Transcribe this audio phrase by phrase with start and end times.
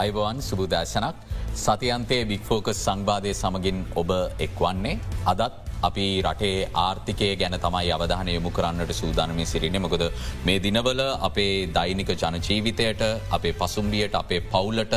[0.00, 1.16] අයිබවන් සුබදර්ශනක්
[1.56, 4.10] සතියන්තයේ වික්‍ෆෝකස් සංවාධය සමගින් ඔබ
[4.46, 5.00] එක්වන්නේ.
[5.26, 10.04] අදත් අපි රටේ ආර්ථිකය ගැන තමයි අවධානය යොමු කරන්නට සූදානමි සිරින මොකද
[10.46, 14.94] මේ දිනවල අපේ දෛනික ජනජීවිතයට අපේ පසුම්බියට අපේ පවුලට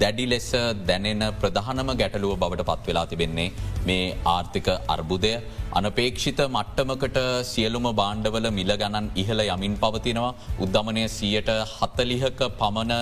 [0.00, 0.48] දැඩි ලෙස
[0.88, 3.48] දැනෙන ප්‍රධානම ගැටලුව බවට පත්වෙලා තිබෙන්නේ
[3.88, 5.32] මේ ආර්ථික අර්බුදය.
[5.78, 7.18] අනපේක්ෂිත මට්ටමකට
[7.52, 10.32] සියලුම බාණ්ඩවල මිල ගණන් ඉහළ යමින් පවතිනවා.
[10.64, 12.92] උද්ධමනය සියට හත්තලිහක පමණ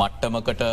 [0.00, 0.64] මට්ටමකට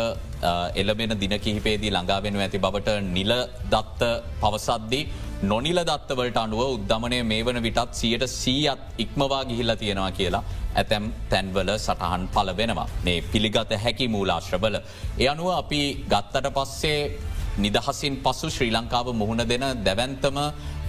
[0.82, 3.32] එලබෙන දින කිහිපේදී ළඟාවෙනු ඇති බවට නිල
[3.72, 5.04] දත්ත පවසද්දී
[5.40, 10.42] නොනිල දත්තවලට අනුව උද්ධමනය මේ වන විටත් සියට සීයත් ඉක්මවා ගිහිල්ල තියෙනවා කියලා
[10.74, 12.88] ඇතැම් තැන්වල සටහන් පල වෙනවා.
[13.04, 14.80] මේ පිළිගත හැකි මූලාශ්‍රබල.
[15.16, 16.98] එ අනුව අපි ගත්තට පස්සේ
[17.58, 20.38] නිදහසින් පසු ශ්‍රී ලංකාව මුහුණ දෙන දැවන්තම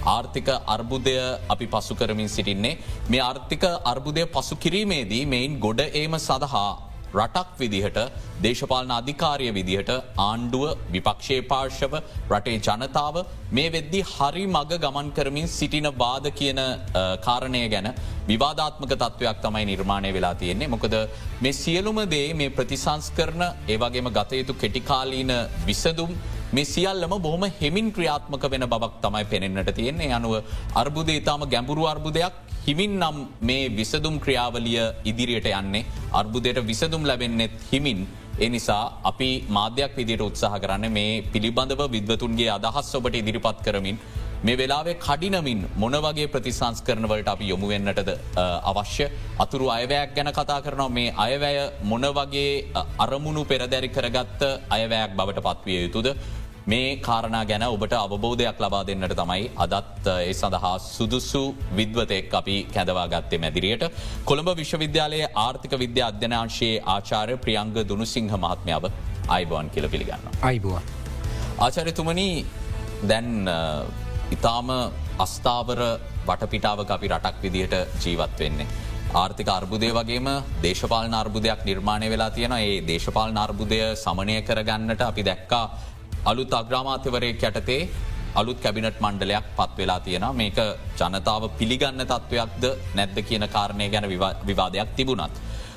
[0.06, 1.16] ආර්ථික අර්බුදය
[1.48, 2.78] අපි පසු කරමින් සිටින්නේ.
[3.08, 7.98] මේ ආර්ථික අර්බුදය පසු කිරීමේදී මෙයින් ගොඩ ඒම සඳහා රටක් විදිහට
[8.42, 11.94] දේශපාලන අධිකාරය විදිහට ආණ්ඩුව විපක්ෂේ පාර්ශව
[12.30, 13.16] රටේ ජනතාව
[13.50, 16.60] මේ වෙද්දි හරි මග ගමන් කරමින් සිටින බාධ කියන
[17.20, 17.88] කාරණය ගැන
[18.26, 20.68] විවාධාත්මක තත්ත්වයක් තමයි නිර්මාණය වෙලා තියෙන්නේ.
[20.68, 20.94] මොකද
[21.40, 25.32] මේ සියලුම දේ මේ ප්‍රතිසංස් කරන ඒවගේම ගතයුතු කෙටිකාලීන
[25.66, 26.12] විසදුම්
[26.52, 30.12] මේ සියල්ලම බොහොම හෙමින් ක්‍රියාත්මක වෙන බවක් තමයි පෙනෙන්න්නට තියෙන්නේ.
[30.12, 30.32] අනුව
[30.74, 32.34] අර්බුදය ඉතාම ගැඹුරු අර්බුදයක්
[32.66, 35.84] හිමින් නම් මේ විසදුම් ක්‍රියාවලිය ඉදිරියට යන්නේ.
[36.12, 38.00] අර්බුදයට විසදුම් ලැබෙන්නෙත් හිමින්.
[38.38, 43.96] එනිසා අපි මාධ්‍යයක් විදියට උත්සාහ කරන්න මේ පිළිබඳව විද්වතුන්ගේ අදහස් ඔබට ඉදිරිපත් කරමින්
[44.42, 48.10] මේ වෙලාවේ කඩිනමින් මොන වගේ ප්‍රතිසංස් කරනවලට අපි යොමුවෙන්න්නටද
[48.64, 49.06] අවශ්‍ය?
[49.38, 50.88] අතුරු අයවැයක් ගැන කතා කරනවා.
[50.90, 52.50] මේ අයවැය මොන වගේ
[52.98, 56.08] අරමුණු පෙරදැරි කරගත්ත අයවැයක් බවට පත්විය යුතුද?
[56.66, 61.42] මේ කාරණ ගැන ඔබට අවබෝධයක් ලබා දෙන්නට තමයි අදත් ඒ සඳහා සුදුස්සු
[61.78, 63.84] විද්වතෙක් අපි කැඳවා ගත්තේ මැදිරියට.
[64.24, 68.90] කොළඹ විශ්වවිද්‍යාලයේ ආර්ථික විද්‍යා අධ්‍යනාංශයේ ආචාරය ප්‍රියංග දුනුසිංහ මහත්මාව
[69.28, 70.28] අයිබෝන් කියල පිළිගන්න.
[70.42, 70.82] අයිබවා.
[71.58, 72.28] ආචරිතුමනි
[73.08, 73.48] දැන්
[74.30, 74.68] ඉතාම
[75.18, 75.80] අස්ථාවර
[76.26, 78.66] වටපිටාවක අපි රටක් විදිහට ජීවත් වෙන්නේ.
[79.14, 80.28] ආර්ථික අර්බුදය වගේම
[80.62, 85.64] දේශපාල අර්බුදයක් නිර්මාණය වෙලා තියෙන ඒ දේශපාල අර්බුදය සමනය කරගන්නට අපි දැක්කා
[86.24, 87.88] අලුත් අග්‍රාමාත්‍යවරය යටතේ
[88.34, 90.58] අලුත් කැබිනට් මණ්ඩලයක් පත් වෙලා තියෙන මේක
[90.98, 92.64] ජනතාව පිළිගන්න තත්ත්වයක්ද
[92.94, 94.08] නැද්ද කියන කාරණය ගැන
[94.46, 95.34] විවාදයක් තිබුණත්.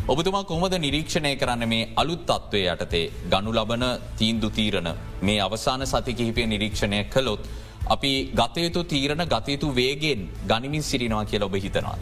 [0.08, 3.86] ඔබතුමා කොහොමද නිරීක්ෂණය කරන්න මේ අලුත් තත්ත්වය යටතේ ගනු ලබන
[4.18, 4.90] තීන්දු තීරණ
[5.22, 7.48] මේ අවසාන සති කිහිපය නිරීක්ෂණය කළොත්.
[7.86, 12.02] අපි ගතයුතු තීරණ ගතයුතු වේගෙන් ගනිමින් සිරිනවා කියල ඔබ හිතනවාද.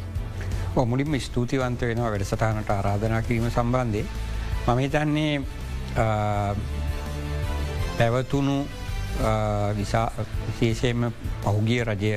[0.76, 4.06] මුලින්ම ස්තුතිවන්ත වෙනවා වැඩසටානට ආරාධනා කිරීම සම්බන්ධය.
[4.68, 5.44] මම හිතන්නේ
[7.98, 8.58] පැවතුුණු
[9.78, 11.12] විශේෂයෙන්ම
[11.44, 12.14] පහුගිය රජය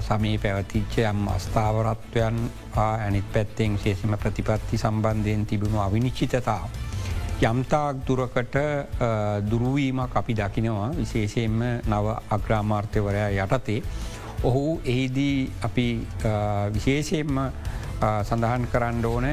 [0.00, 2.38] සමී පැවතිච්ච යම් අස්ථාවරත්වයන්
[2.76, 6.70] ඇනිත් පැත්තෙන් ශේෂම ප්‍රතිපත්ති සම්බන්ධයෙන් තිබුණු අවිනිශ්චිතතාව.
[7.42, 8.56] යම්තාක් දුරකට
[9.50, 13.82] දුරුවීමක් අපි දකිනවා විශේෂයෙන්ම නව අග්‍රාමාර්ථ්‍යවරයා යටතේ.
[14.44, 15.86] ඔහු එහිදී අපි
[16.74, 17.40] විශේෂයෙන්ම
[18.00, 19.26] සඳහන් කරන්න ඕන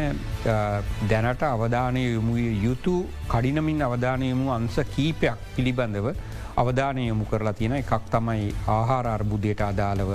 [1.10, 2.96] දැනට අවධානය යොමු යුතු
[3.28, 6.10] කඩිනමින් අවධානයමු අන්ස කීපයක් පිළිබඳව
[6.58, 10.12] අවධානය යොමු කරලා තියෙන එකක් තමයි ආහාර අර්බුදයට අදාළව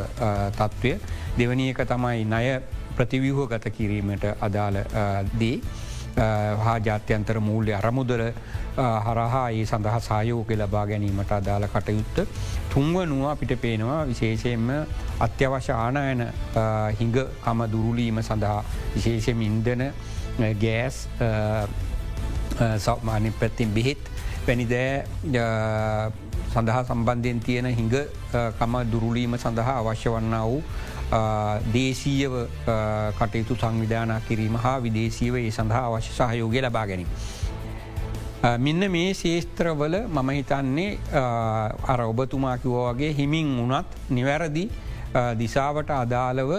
[0.58, 0.92] තත්ත්වය
[1.38, 2.60] දෙවනි එක තමයි ණය
[2.96, 4.78] ප්‍රතිවිහෝ ගත කිරීමට අදාළ
[5.40, 5.56] දේ.
[6.16, 8.22] හා ජාත්‍යන්තර මූල්‍ය අරමුදල
[9.06, 12.16] හරහා ඒ සඳහා සායෝක ලබා ගැනීමට අදාළ කටයුත්ත.
[12.70, 14.68] තුන්වනුව අපිට පේනවා විශේෂයෙන්ම
[15.20, 16.26] අත්‍යවශ්‍ය ආනායන
[16.98, 18.60] හිඟ කම දුරුලීම සඳහා
[18.94, 19.82] විශේෂම ඉන්දන
[20.60, 21.06] ගෑස්
[22.78, 24.10] සෞමානි පැත්තින් බෙහෙත්
[24.46, 25.04] පැනිදෑ
[26.52, 27.94] සඳහා සම්බන්ධයෙන් තියෙන හිඟ
[28.58, 30.62] කම දුරුලීම සඳහා අවශ්‍ය වන්න වූ
[31.72, 32.34] දේශීයව
[33.18, 37.10] කටයුතු සංවිධාන කිරීම හා විදේශීව ඒ සඳහා අවශ්‍ය සහයෝගය ලබා ගැනීම.
[38.58, 40.98] මෙන්න මේ ශේස්ත්‍රවල මම හිතන්නේ
[41.86, 44.64] අර ඔබතුමා කිවෝ වගේ හිමින් වනත් නිවැරදි
[45.38, 46.52] දිසාවට අදාළව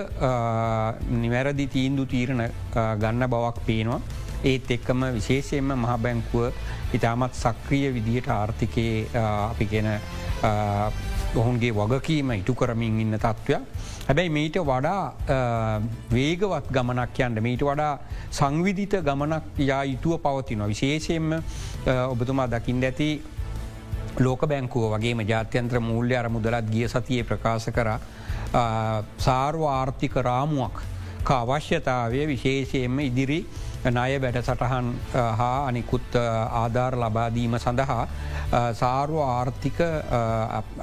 [1.17, 2.43] නිවැරදි තීන්දු තීරණ
[2.73, 4.01] ගන්න බවක් පේනවා.
[4.43, 6.45] ඒත් එක්කම විශේෂයෙන්ම මහ බැංකුව
[6.93, 9.89] ඉතාමත් සක්‍රිය විදිහට ආර්ථිකයේ අපි ගෙන
[11.35, 13.61] ඔහුන්ගේ වගකීම ඉටු කරමින් ඉන්න තත්ත්වයක්.
[14.07, 15.03] හැබැයි මීට වඩා
[16.11, 17.93] වේගවත් ගමනක් යන්න මීට වඩා
[18.31, 20.67] සංවිධිත ගමනක් යා යුතුව පවතිනවා.
[20.67, 21.29] විශේෂයෙන්ම
[22.09, 23.09] ඔබතුමා දකිින් ඇති
[24.19, 27.89] ලෝක බැංකුව වගේම ජාත්‍යන්ත්‍ර මූල්‍ය අර මුදලත් ගිය සතියේ ප්‍රකාශ කර
[29.17, 30.83] සාර්ව ආර්ථික රාමුවක්
[31.31, 33.39] අවශ්‍යතාවය විශේෂයෙන්ම ඉදිරි
[33.85, 34.87] ණය වැඩ සටහන්
[35.39, 38.07] හා අනිකුත් ආධාර ලබාදීම සඳහා
[38.73, 39.79] සාර්ව ආර්ථික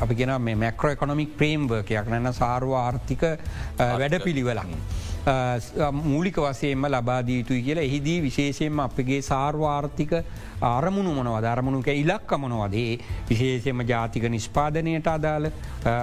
[0.05, 3.23] අපි ගෙන මේ මැක්‍ර එකොනොමික් ප්‍රේම්වර්කයක් නැන සාර්ව ආර්ථික
[3.79, 4.75] වැඩ පිළිවෙලක්.
[5.93, 10.13] මූලික වසයෙන්ම ලබාදීතුයි කියලා එහිදී විශේෂයෙන්ම අපගේ සාර්වාර්ථික
[10.63, 15.51] අරමුණු මොනවද අරමුණුක ඉලක්ක මොනවදේ විශේෂයම ජාතික නිස්පාදනයට අදාළ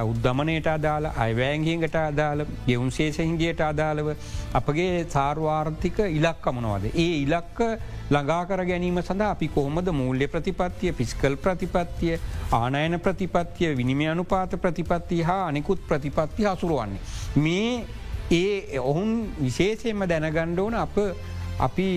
[0.05, 4.13] උද්ධමනයට අදාළ අයිවෑන්ගීකට අදාළ ගෙවුන් ශේෂහින්ගේට අදාළව
[4.53, 6.91] අපගේ සාර්වාර්ථික ඉලක්ක මොනවද.
[6.95, 7.59] ඒ ඉලක්ක
[8.09, 12.19] ළඟාකර ගැනීම සඳහා අපි කොහොමද මූල්‍ය ප්‍රතිපත්තිය පිස්කල් ප්‍රතිපත්තිය
[12.53, 17.01] ආනයන ප්‍රතිපත්තිය විනිමි අනුපාත ප්‍රතිපත්ති හා අනිකුත් ප්‍රතිපත්ති හසුරුවන්නේ.
[17.37, 17.85] මේ
[18.31, 20.97] ඒ ඔහුන් විශේෂයෙන්ම දැනගණ්ඩ ඕන අප
[21.59, 21.87] අපි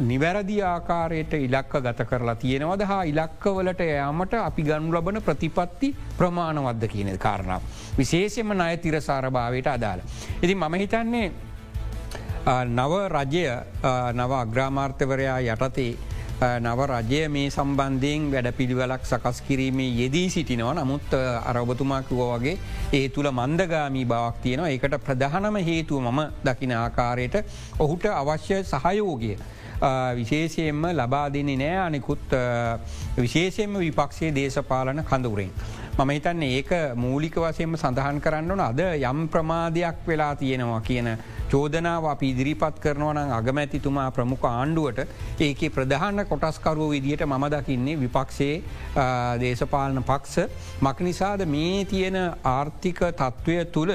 [0.00, 7.18] නිවැරදි ආකාරයට ඉලක්ක ගත කරලා තියෙනවද හා ඉලක්කවලට යාමට අපි ගනු ලබන ප්‍රතිපත්ති ප්‍රමාණවද්ද කියන
[7.18, 7.62] කාරණාව.
[7.98, 10.00] විශේෂෙම නය තිරසාර භාවයට අදාළ.
[10.42, 11.32] ඉති මම හිතන්නේ
[12.46, 13.44] නව රජය
[14.14, 15.96] නව අග්‍රාමාර්ථවරයා යටතේ
[16.40, 21.14] නව රජය මේ සම්බන්ධයෙන් වැඩ පිළිවෙලක් සකස් කිරීමේ යෙදී සිටිනවා නමුත්
[21.44, 22.56] අරබතුමාකිවෝ වගේ
[22.92, 27.36] ඒ තුළ මන්දගාමී බවක් තියෙනවා ඒකට ප්‍රධානම හේතුව මම දකින ආකාරයට
[27.78, 29.36] ඔහුට අවශ්‍ය සහයෝගය.
[30.16, 32.36] විශේෂයෙන්ම ලබා දෙන්නේ නෑ අනෙකුත්
[33.16, 35.50] විශේෂයෙන්ම විපක්ෂයේ දේශපාලන කඳුරෙන්.
[35.94, 41.08] මම හිතන්නේ ඒක මූලික වසයෙන්ම සඳහන් කරන්න ඕන අද යම් ප්‍රමාදයක් වෙලා තියෙනවා කියන
[41.48, 44.98] චෝදනාව අපි ඉදිරිපත් කරනවන අගමැතිතුමා ප්‍රමුඛ ආණ්ඩුවට
[45.40, 48.56] ඒකේ ප්‍රධාන කොටස්කරුව විදිහට මම දකින්නේ විපක්ෂයේ
[49.40, 52.18] දේශපාලන පක්ෂ මක්නිසාද මේ තියෙන
[52.52, 53.92] ආර්ථික තත්ත්වය තුළ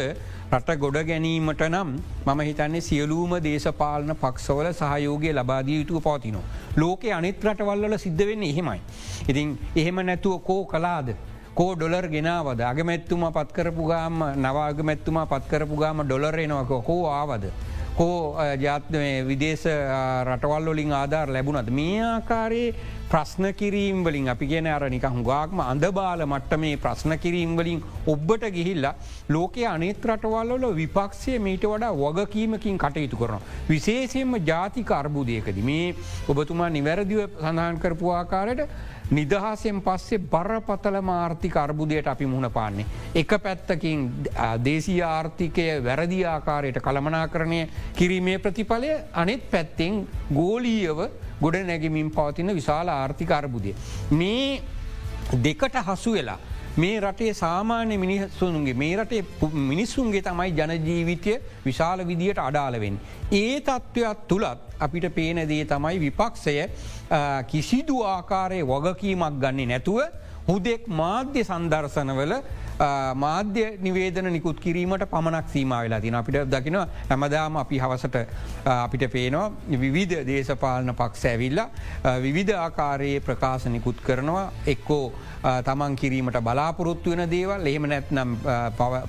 [0.51, 1.91] රට ගොඩ ගැනීමට නම්
[2.25, 6.45] මම හිතන්නේ සියලූම දේශපාලන පක්ෂවල සහයෝගය ලබාදිය යුතුව පවතිනවා.
[6.77, 8.79] ලෝකෙ අනිත් රටවල්ල සිද්ධ වෙන්න එහෙමයි.
[9.27, 11.11] ඉතින් එහෙම නැතුව කෝ කලාද.
[11.59, 17.45] කෝ ඩොලර් ගෙනාවද අගමැත්තුම පත්කරපු ගාම නවාගමැත්තුමා පත්කරපු ගාම ඩොලරෙනවක හෝ ආවද.
[17.97, 18.95] හෝ ජාත්ම
[19.29, 19.65] විදේශ
[20.27, 22.69] රටවල්ලොලින් ආධාර ලැබුණත් මේ ආකාරයේ
[23.11, 27.81] ප්‍රශ්න කිරීම් වලින් අපි ගෙන අර නික හුගාක්ම අඳබාල මට්ට මේ ප්‍රශ්න කිරීම් වලින්
[28.13, 28.93] ඔබ්බට ගිහිල්ලා
[29.35, 33.41] ලෝකයේ අනිත් රටවල්ල විපක්ෂය මීට වඩා වගකීමකින් කටයුතු කරනවා.
[33.71, 35.95] විශේෂයෙන්ම ජාතික අර්බුදයකද මේ
[36.29, 38.63] ඔබතුමා නිවැරදිව සඳහන් කරපු ආකාරයට
[39.11, 42.85] නිදහසෙන් පස්සේ බරපතල මාර්ථික අර්බුදයට අපි මුණ පාන්නේ.
[43.15, 44.11] එක පැත්තකින්
[44.63, 47.61] දේශී ආර්ථිකය වැරදි ආකාරයට කළමනා කරණය
[47.93, 50.99] කිරීමේ ප්‍රතිඵලය අනෙත් පැත්තෙන් ගෝලීයව
[51.41, 53.75] ගොඩ නැගමින් පවතින විශාල ආර්ථික අර්බුදය.
[54.11, 54.61] මේ
[55.33, 56.39] දෙකට හසු වෙලා
[56.77, 61.33] මේ රටේ සාමාන්‍ය මිනිස්සුන්ගේ මේ රටේ මිනිස්සුන්ගේ තමයි ජනජීවිතය
[61.65, 62.99] විශාල විදියට අඩාලවෙන්.
[63.31, 66.69] ඒ තත්ත්වයක් තුළත් අපිට පේන දේ තමයි විපක්ෂය
[67.47, 70.01] කිසිදු ආකාරය වගකීමක් ගන්නේ නැතුව
[70.47, 72.33] හුදෙක් මාධ්‍ය සන්දර්ශනවල
[73.15, 76.77] මාධ්‍ය නිවේදන නිකුත් කිරීමට පමණක් සීම වෙලා තින අපිට දකින
[77.09, 78.17] හැමදාම අපි හවසට
[78.65, 79.51] අපිට පේනවා
[79.83, 81.61] විවිධ දේශපාලන පක්ෂ ඇවිල්ල
[82.21, 84.51] විවිධ ආකාරයේ ප්‍රකාශ නිකුත් කරනවා.
[84.67, 85.05] එක්කෝ
[85.65, 88.35] තමන් කිරීමට බලාපොරොත්තු වෙන දේවල් එහෙම නැත්නම්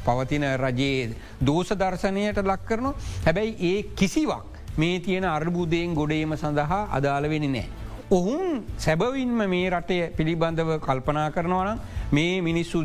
[0.07, 1.11] පවතින රජයේ
[1.47, 2.95] දෝෂ දර්ශනයට ලක් කරනවා.
[3.27, 4.47] හැබැයි ඒ කිසිවක්
[4.79, 7.69] මේ තියෙන අර්බුදයෙන් ගොඩේම සඳහා අදාළවෙනි නෑ.
[8.11, 11.79] ඔහුන් සැබවින්ම මේ රටය පිළිබඳව කල්පනා කරනවනම්
[12.13, 12.85] මේ මිනිස්සු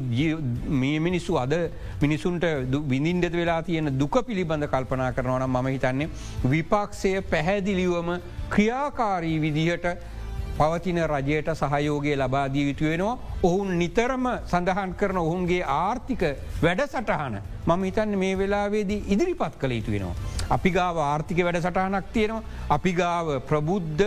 [0.81, 1.53] මේ මිනිස්සු අද
[2.01, 2.43] මිනිසුන්ට
[2.89, 6.09] විඳින්ඩට වෙලා තියෙන දුක පිළිබඳ කල්පනා කරනවනම් මම හිතන්නේ
[6.51, 8.11] විපක්ෂය පැහැදිලිවම
[8.49, 9.87] ක්‍රියාකාරී විදිහට
[10.57, 13.17] පවතින රජයට සහයෝගය ලබාදී යුතු වෙනවා.
[13.43, 16.23] ඔවුන් නිතරම සඳහන් කරන ඔහුන්ගේ ආර්ථික
[16.61, 17.35] වැඩ සටහන
[17.65, 20.15] මම හිතන්න මේ වෙලාවේදී ඉදිරිපත් කළ යුතු වෙනවා.
[20.49, 22.43] අපි ගාව ආර්ථික වැඩ සටහනක් තියෙනවා.
[22.69, 24.05] අපි ගාව ප්‍රබුද්ධ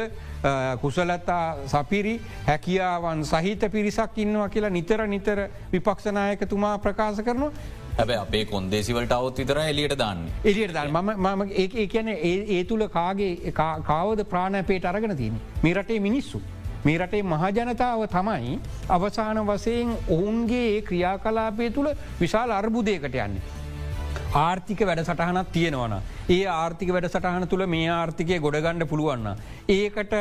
[0.81, 5.39] කුසලතා සපිරි හැකියාවන් සහිත පිරිසක් ඉන්නවා කියලා නිතර නිතර
[5.73, 7.53] විපක්ෂනායකතුමා ප්‍රකාශ කරනවා.
[7.99, 13.53] හැබ අපේ කොන්දේසිවලට අවුත් විතර එලියට දාන්න එලියට දන්න ම ඒ කියන ඒ තුළ කාගේ
[13.85, 16.41] කාවද ප්‍රාණපේට අරගෙන තියන මේ රටේ මිනිස්සු.
[16.85, 21.91] මේ රටේ මහජනතාව තමයි අවසාන වසයෙන් ඔවුන්ගේ ඒ ක්‍රියා කලාපය තුළ
[22.21, 23.43] විශාල අර්බුදයකට යන්නේ.
[24.35, 25.95] ආර්ථික වැඩ සටහනක් තියෙනවන.
[26.29, 29.37] ඒ ආර්ථික වැඩ සටහන තුළ මේ ආර්ථිකය ගොඩගණ්ඩ පුළුවන්න.
[29.69, 30.15] ඒකට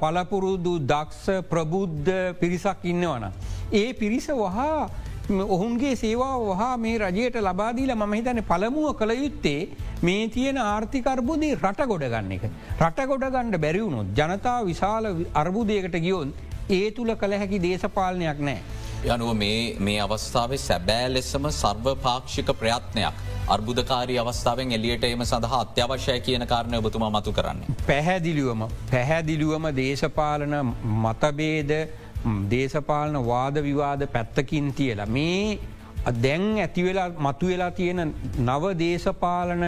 [0.00, 3.32] පලපුරුදු දක්ෂ ප්‍රබුද්ධ පිරිසක් ඉන්නවන.
[3.72, 4.90] ඒ පිරිස වහා
[5.48, 9.68] ඔහුන්ගේ සේවා වහා මේ රජයට ලබාදීල මම හිතන පළමුුව කළ යුත්තේ
[10.02, 12.44] මේ තියෙන ආර්ථිකර්බුදී රට ගොඩගන්න එක.
[12.78, 15.04] රට ගොඩගණ්ඩ බැරිවුණුත් ජනතාව විශාල
[15.34, 16.34] අර්බුදයකට ගියොන්
[16.70, 18.83] ඒ තුළ කළ හැකි දේශපාලනයක් නෑ.
[19.06, 19.30] යනුව
[19.80, 23.14] මේ අවස්ථාවේ සැබෑ ලෙසම සර්ව පාක්ෂික ප්‍රයත්නයක්.
[23.46, 27.60] අර්බුදකාරී අවස්ථාවෙන් එලියට එම සඳහා අත්‍යවශ්‍යය කියන කාරණය ඔබතුමා මතු කරන්න.
[27.86, 30.56] පැහැදිලිුවම පැහැදිලිුවම දේශපාලන
[31.04, 31.72] මතබේද
[32.50, 35.58] දේශපාලන වාද විවාද පැත්තකින් තියලා මේ
[36.22, 39.64] දැන් ඇතිවෙලා මතුවෙලා තියෙන නව දේශපාලන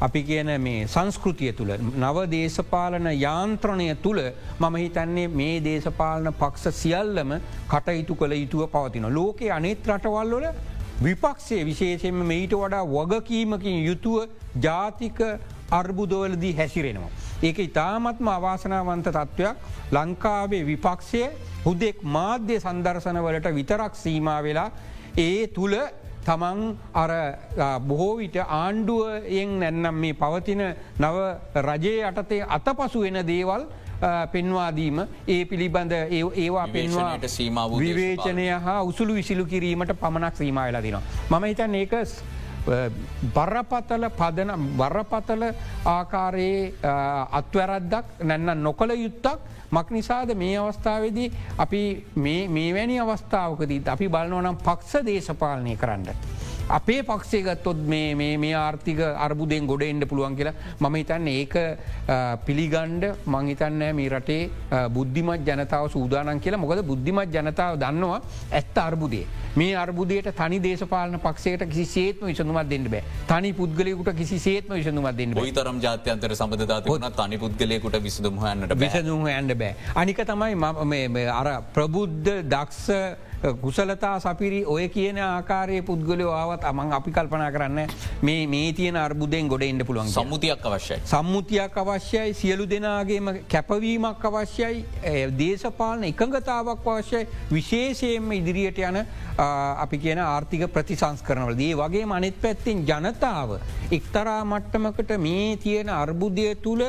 [0.00, 4.20] අපි කියන මේ සංස්කෘතිය තුළ නව දේශපාලන යාන්ත්‍රණය තුළ
[4.60, 7.32] මම හිතන්නේ මේ දේශපාලන පක්ෂ සියල්ලම
[7.68, 9.06] කටයුතු කළ යුතුව පවතින.
[9.10, 10.46] ලෝකයේ අනෙත් රටවල්ලොල
[11.00, 14.28] විපක්ෂේ විශේෂෙන්ම මෙයිට වඩා වගකීමකින් යුතුව
[14.62, 15.18] ජාතික
[15.70, 17.10] අර්බුදවලදී හැසිරෙනවා.
[17.42, 19.56] ඒක ඉතාමත්ම අවාසනාවන්ත තත්ත්වයක්
[19.92, 21.24] ලංකාවේ විපක්ෂය
[21.64, 24.70] හුදෙක් මාධ්‍ය සන්දර්ශනවලට විතරක් සීම වෙලා
[25.18, 25.74] ඒ තුළ
[26.28, 26.62] තමන්
[26.94, 27.12] අර
[27.88, 30.64] බොහෝවිට ආණ්ඩුවයෙන් නැන්නම් මේ පවතින
[30.98, 31.16] නව
[31.68, 33.68] රජයේ අටතේ අතපසු වෙන දේවල්
[34.32, 41.02] පෙන්වාදීම ඒ පිළිබඳ ඒවා පෙන්වාට සීම විවේචනය හා උසුළු විසිලු කිරීමට පමණක් සීම වෙලා දිනවා.
[41.30, 41.94] මම හිතන් ඒක
[43.34, 45.42] බරපතල පදන බරපතල
[45.86, 46.72] ආකාරයේ
[47.32, 51.82] අත්වැරද්දක් නැන්න නොකළ යුත්තක් මක් නිසාද මේ අවස්ථාවේදී අපි
[52.48, 56.06] මේවැනි අවස්ථාවකදී අපි බලනවනම් පක්ෂ දේශපාලනය කරන්න.
[56.70, 61.54] අපේ පක්ෂේ ගත්තොත් මේ ආර්ථික අර්බුදෙන් ගොඩ එන්ඩ පුළුවන් කියලා මම හිතන්න ඒක
[62.46, 64.42] පිළිගණ්ඩ මංහිතන්න මේ රටේ
[64.90, 66.58] බුද්ධිමත් ජනතාව සූදානන් කියලා.
[66.58, 68.20] මොකද බුද්ධිමත් ජනතාව දන්නවා
[68.52, 69.26] ඇත්ත අර්බුදේ.
[69.56, 73.02] මේ අර්බුදයට තනි දේශපාලන පක්ෂයට කිසි සේත්ම විසඳුමත් දෙන්න බෑ.
[73.28, 79.74] තනි පුද්ගලයකුට කිසි සේත්ම විසඳුමත් දෙන්න තරම් ජාත්‍යන්තර සබධතාතිවන තනි පුද්ගලයකුට විසඳුමහන්නට විසඳුම ඇන්න බෑ.
[79.96, 83.26] අනික තමයි අර ප්‍රබුද්ධ දක්ෂ
[83.60, 87.92] කුසලතා සපිරි ඔය කියන ආකාරය පුද්ගලයෝ ආවත් අමන් අපි කල්පනා කරන්න
[88.22, 90.98] මේ මේ තියන අර්බුදෙන් ගොඩ එන්න පුළුවන් සම්මුතියක් අවශ්‍යයි.
[91.04, 94.84] සම්මුතියක් අවශ්‍යයි සියලු දෙනාගේම කැපවීමක් අවශ්‍යයි
[95.38, 98.98] දේශපාලන එකඟතාවක් අවශ්‍යයි විශේෂයෙන්ම ඉදිරියට යන
[99.38, 103.56] අපි කියන ආර්ථික ප්‍රතිසංස්කරනවල දී වගේ මනෙත් පැත්තිෙන් ජනතාව
[103.92, 106.84] එක්තරා මට්ටමකට මේ තියෙන අර්බුදය තුළ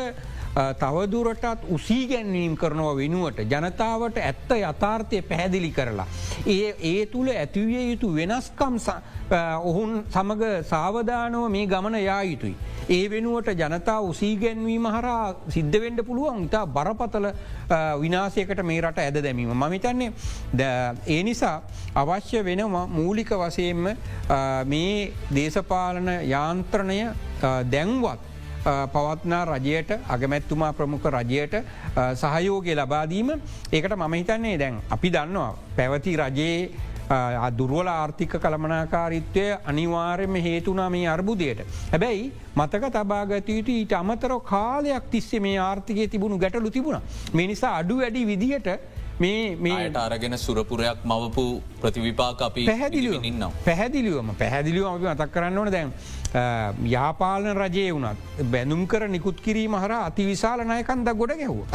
[0.56, 6.08] තවදුරටත් උසීගැන්වීම් කරනවා වෙනුවට ජනතාවට ඇත්ත යථාර්ථය පැහැදිලි කරලා.
[6.48, 8.78] ඒ ඒ තුළ ඇතිවිය යුතු වෙනස්කම්
[9.62, 12.56] ඔහුන් සමඟ සාවධානව මේ ගමන යා යුතුයි.
[12.90, 17.30] ඒ වෙනුවට ජනතා උසීගැන්වීම හරා සිද්ධවෙන්ඩ පුළුවන් ඉතා බරපතල
[18.00, 19.54] විනාසයකට මේ රට ඇද දැමීම.
[19.56, 20.14] මමිතන්නේ
[21.08, 21.62] ඒ නිසා
[21.96, 23.86] අවශ්‍ය වෙනවා මූලික වසයෙන්ම
[24.66, 27.00] මේ දේශපාලන යාන්ත්‍රණය
[27.72, 28.30] දැන්වත්
[28.66, 31.56] පවත්නා රජයට අගමැත්තුමා ප්‍රමුඛ රජයට
[32.16, 33.34] සහයෝගය ලබාදීම
[33.72, 36.88] ඒකට මම හිතන්නේ දැන් අපි දන්නවා පැවති රජයේ
[37.58, 41.66] දුර්වල ආර්ථික කළමනාකාරිත්වය අනිවාර්යම හේතුනා මේ අර්බුදයට.
[41.92, 47.02] හැබැයි මතක තබාගතයුතු ඊට අමතර කාලයක් තිස්සේ මේ ආර්ථිකය තිබුණු ගැටලු තිබුණ.
[47.34, 48.70] මේ නිසා අඩු වැඩි විදිහට
[49.20, 55.92] මේට අරගෙන සුරපුරයක් මවපු ප්‍රතිවිපාක අපි පැහැදිලිව ඉන්න පැහැදිලිවම පැහැදිලිව අපි මතක් කරන්න ඕන දැන්
[56.34, 61.66] යාපාලන රජය වුණත් බැඳුම් කර නිකුත් කිරීම හර අතිවිශාල නයකන්ද ගොඩ ගැහූ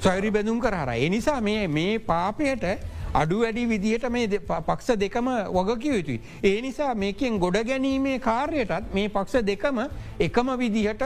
[0.00, 2.66] සෛරි බැඳුම් කරහර එනිසා මේ මේ පාපයට
[3.14, 6.20] අඩු වැඩි විදිහට මේ පක්ෂ දෙකම වගකිව යුතුයි.
[6.44, 9.80] ඒ නිසා මේකෙන් ගොඩ ගැනීමේ කාර්යයටත් මේ පක්ෂ දෙකම
[10.20, 11.04] එකම විදිහට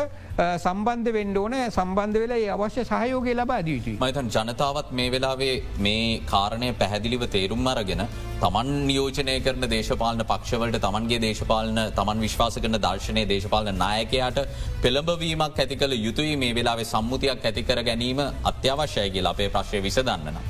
[0.59, 3.97] සම්බන්ධ වෙන්ඩෝන සම්බන්ධ වෙලා ඒ අවශ්‍ය සහයෝගය ලබා දීතුයි.
[4.01, 8.03] මතන් ජනතාවත් මේ වෙලාවේ මේ කාරණය පැහැදිලිව තේරුම් අරගෙන
[8.41, 14.41] තමන් නියෝජනය කරන දේශපාලන පක්ෂවලට තමන්ගේ දේශපාලන තමන් විශ්වාස කරන දර්ශනය දේශපාලන නායකයාට
[14.83, 18.21] පෙළඹවීමක් ඇති කළ යුතුයි මේ වෙලාවේ සම්මුතියක් ඇතිකර ගැනීම
[18.53, 20.41] අත්‍යවශ්‍යයගේ අපේ ප්‍රශ්ය විසදන්නන.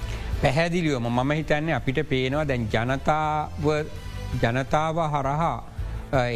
[0.42, 3.64] පැහැදිලිවම මම හිතන්නේ අපිට පේනවා දැන් ජනතාව
[4.42, 5.56] ජනතාව හරහා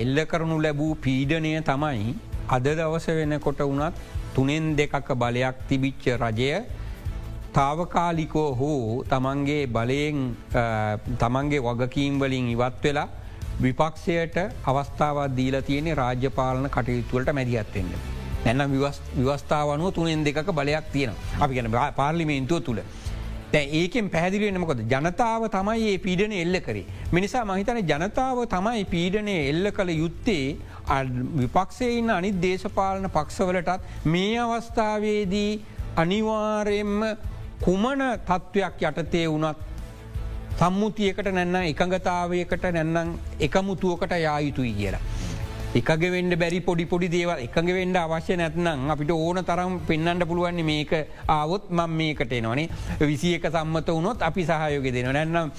[0.02, 2.14] එල්ල කරනු ලැබූ පීඩනය තමයි
[2.48, 3.94] අද දවස වෙනකොට වනත්
[4.34, 6.50] තුනෙන් දෙකක බලයක් තිබිච්ච රජය
[7.52, 10.18] තාවකාලිකෝ හෝ තමන්ගේ බලයෙන්
[11.18, 13.08] තමන්ගේ වගකීම් වලින් ඉවත් වෙලා
[13.60, 17.90] විපක්ෂයට අවස්ථාවත් දීල තියෙන රාජ්‍යපාලන කටයුතුවලට මැදිහත්වෙන්න.
[18.44, 18.70] නැන්න
[19.16, 22.82] විවස්ථාවනුව තුනෙන් දෙක බලයක් තියෙන අපි ගැන පාර්ලිමේන්තුව තුළ.
[23.54, 26.86] දැ ඒකෙන් පැදිලිවෙනමකොද ජනතාව තමයි ඒ පීඩන එල්ල කරේ.
[27.12, 30.56] මිනිසා මහිතන ජනතාව තමයි පීඩනය එල්ල කළ යුත්තේ
[31.42, 35.52] විපක්ෂයඉන්න අනිත් දේශපාලන පක්ෂවලටත් මේ අවස්ථාවේදී
[35.96, 37.04] අනිවාරයෙන්ම
[37.64, 39.56] කුමන තත්ත්වයක් යටතේ වනත්
[40.58, 45.00] සම්මුතියකට නැන්න එකඟතාවයකට නැන්නම් එකමුතුවකට යායුතුයි කියලා.
[45.74, 47.40] එකග වෙන්ඩ බැරි පොඩි පොඩි දේවල්.
[47.44, 50.92] එකඟ වෙන්ඩ අවශ්‍ය නැත්නම් අපිට ඕන තරම් පෙන්න්නට පුළුවන්නේ මේක
[51.28, 52.68] ආවොත් මං මේකට එනවනේ
[53.00, 55.50] විසි එක සම්මත වුණොත් අපි සහයෝග දෙන නැන්නම්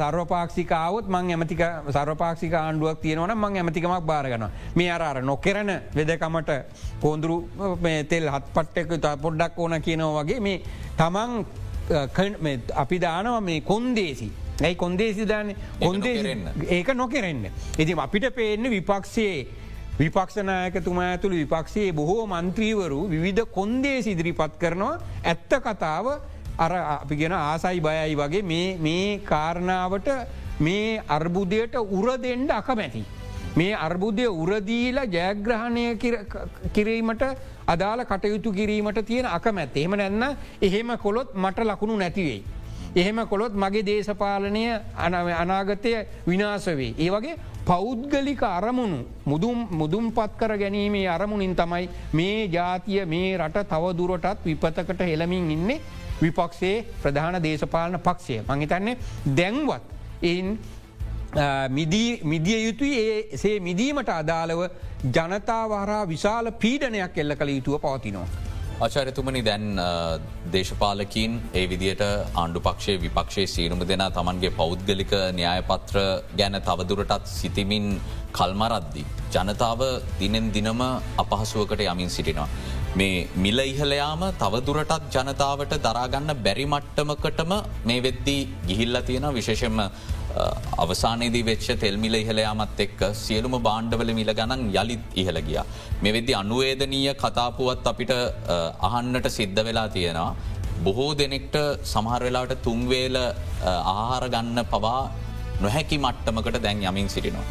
[0.00, 6.50] සර්වපාක්ෂිකාවත් මං ඇමතික සර්වපාක්ෂික ආණ්ඩුවක් තියෙනවන මං ඇමතිකමක් බාරගන මේ අරර නොකරන වෙදකමට
[7.00, 7.38] පෝන්දුරු
[8.08, 10.58] තෙල් හත් පට්ටක පොඩ්ඩක් ඕන කියනව වගේ මේ
[10.98, 11.44] තමන්
[12.76, 14.30] අපි දානවා මේ කොන්දේසි.
[14.60, 15.54] ඇයි කොන්දේසි දාන්න?
[15.78, 16.36] කොන්දේ
[16.68, 17.48] ඒක නොකරෙන්න.
[17.78, 19.59] ඉති අපිට පේන්න විපක්ෂයේ
[20.00, 24.92] විපක්ෂනායකතුමා ඇතුළ විපක්ෂයේ බොහෝ මන්ත්‍රීවරු විවිධ කොන්දේ සිදිරිපත් කරනවා
[25.24, 26.06] ඇත්ත කතාව
[26.58, 28.42] අර අපි ගෙන ආසයි බයයි වගේ
[28.78, 30.08] මේ කාරණාවට
[30.60, 33.02] මේ අර්බුදයට උර දෙෙන්ඩ අකමැති.
[33.56, 35.84] මේ අර්බුදය උරදීලා ජයග්‍රහණය
[36.72, 37.22] කිරීමට
[37.66, 40.24] අදාළ කටයුතු කිරීමට තියෙන අකමැත් එහෙම නැන්න
[40.62, 42.42] එහෙම කොළොත් මට ලකුණු නැතිවෙයි.
[42.94, 44.64] එහෙම කොළොත් මගේ දේශපාලනය
[45.36, 45.92] අනාගතය
[46.26, 46.94] විනාසවේ.
[46.98, 47.36] ඒ වගේ
[47.70, 55.06] පෞද්ගලික අරමුණු මුදුම් මුදුම් පත් කර ගැනීමේ අරමුණින් තමයි මේ ජාතිය මේ රට තවදුරටත් විපතකට
[55.10, 55.80] හෙළමින් ඉන්නේ
[56.22, 58.42] විපක්ෂයේ ප්‍රධාන දේශපාලන පක්ෂය.
[58.42, 58.96] මංහිතන්නේ
[59.36, 59.82] දැන්වත්
[60.24, 60.58] එන්
[62.24, 62.98] මිදිය යුතුයි
[63.38, 64.62] ඒ මිදීමට අදාළව
[65.16, 68.49] ජනතාවහරා විශාල පීඩනයක් එල්ල කළ යුතුව පවතිනවා.
[68.84, 69.64] ආචාරතුමනි දැන්
[70.52, 75.98] දේශපාලකින් ඒ විදියට ආණ්ඩු පක්ෂේ විපක්ෂේ සීනුම දෙනා තමන්ගේ පෞද්ගලික න්‍යායපත්‍ර
[76.38, 77.86] ගැන තවදුරටත් සිතිමින්
[78.32, 79.04] කල්මරද්දි.
[79.34, 79.80] ජනතාව
[80.20, 80.80] දිනෙන් දිනම
[81.22, 82.48] අපහසුවකට යමින් සිටිනවා.
[82.98, 87.52] මේ මිල ඉහලයාම තවදුරටත් ජනතාවට දරාගන්න බැරි මට්ටමකටම
[87.84, 89.78] මේ වෙද්දී ගිහිල්ල තියෙන විශේෂෙන්ම
[90.84, 95.60] අවසානයේදී වෙච්ච තෙල්මිල ඉහලයාමත් එක්ක සියලුම බාණ්ඩවල මිල ගණන් යළිත් ඉහළ ගිය.
[96.02, 98.12] මේ වෙද්දි අනුවේදනීය කතාපුවත් අපිට
[98.88, 100.34] අහන්නට සිද්ධ වෙලා තියෙනවා.
[100.84, 103.16] බොහෝ දෙනෙක්ට සමහර වෙලාට තුන්වේල
[103.86, 105.00] ආහාර ගන්න පවා
[105.60, 107.46] නොහැකි මට්ටමකට දැන් යමින් සිටිනවා.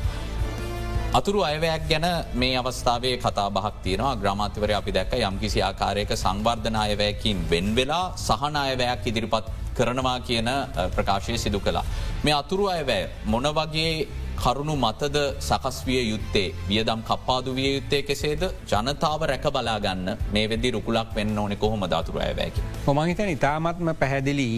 [1.09, 7.37] අතුරු අයවැයක් ගැන මේ අවස්ථාවේ කතා බහක් තියෙනවා ග්‍රමාතිවර අපි දැක්ක යම්කිසි ආකාරයක සංවර්ධන අයවැයකින්
[7.51, 9.47] වෙන් වෙලා සහන අයවැයක් ඉදිරිපත්
[9.77, 10.49] කරනවා කියන
[10.95, 11.83] ප්‍රකාශය සිදු කලා.
[12.23, 14.07] මේ අතුරු අයවැය මොන වගේ
[14.43, 15.17] කරුණු මතද
[15.49, 21.37] සකස් විය යුත්තේ වියදම් කප්පාදු විය යුත්තේ කෙසේද ජනතාව රැක බලාගන්න මේ වෙදි රුකුලක් වෙන්න
[21.37, 22.61] ඕනෙ කොහොම දතුර ඇවැකි.
[22.87, 24.49] හොමහිතන ඉතාමත්ම පැහැදිලි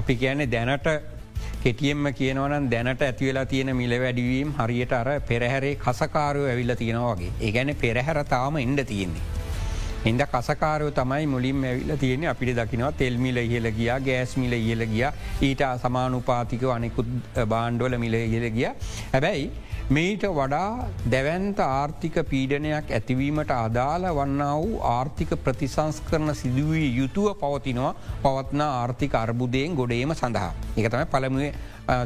[0.00, 0.88] අපි කියන්නේ දැනට
[1.62, 7.70] කෙටියෙන්ම කියනවනම් දැනට ඇතිවෙලා තියෙන මිල වැඩිවීම් හරියට අර පෙරහැරේ කසකාරය ඇවිල්ල තියෙනවාගේ ඒ ගැන
[7.76, 9.22] පෙරහැර තාම එන්ඩ තියෙන්නේ.
[10.04, 15.04] එද කසකාරය තමයි මුලින් ඇවිල තියෙන අපිට දකිනවා තෙල්මිල ඉහල ගියා ගෑස්මිල ඉහල ගිය
[15.42, 17.12] ඊට සමානුපාතික අනෙකුත්
[17.46, 18.66] බාණ්ඩොල මිල ඉහල ගිය
[19.12, 19.46] හැබැයි
[19.88, 27.94] මේට වඩා දැවන්ත ආර්ථික පීඩනයක් ඇතිවීමට අදාළ වන්නා වූ ආර්ථික ප්‍රතිසංස් කරන සිදුවී යුතුව පවතිනවා
[28.22, 30.52] පවත්න ආර්ථික අර්බුදයෙන් ගොඩේම සඳහා.
[30.76, 31.52] එක තමයි පළමුුවේ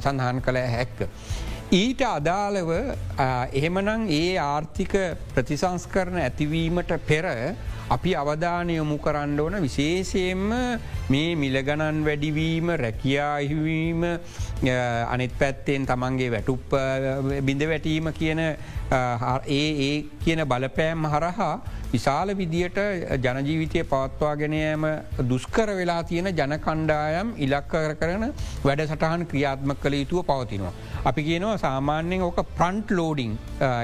[0.00, 0.98] සඳහන් කළ හැක්ක.
[1.72, 2.72] ඊට අදාළව
[3.52, 4.96] එහෙමනං ඒ ආර්ථික
[5.34, 7.26] ප්‍රතිසංස්කරන ඇතිවීමට පෙර
[7.88, 10.42] අපි අවධානය යොමු කරන්න ඕන විශේෂයෙන්ම
[11.08, 14.02] මේ මිලගණන් වැඩිවීම රැකියාහිවීම
[15.08, 16.74] අනිත් පැත්තෙන් තමන්ගේ වැටුප්
[17.42, 19.94] බිඳ වැටීම කියන ඒ ඒ
[20.24, 21.54] කියන බලපෑම් හරහා
[21.88, 22.78] විශාල විදියට
[23.18, 24.84] ජනජීවිතය පවත්වාගෙනයම
[25.28, 28.26] දුස්කර වෙලා තියෙන ජනකණ්ඩායම් ඉලක්කර කරන
[28.64, 30.72] වැඩ සටහන් ක්‍රියාත්ම කළ යුතුව පවතිනවා.
[31.04, 33.38] අපි කියනවා සාමාන්‍යයෙන් ඕක ප්‍රන්ට් ලෝඩිං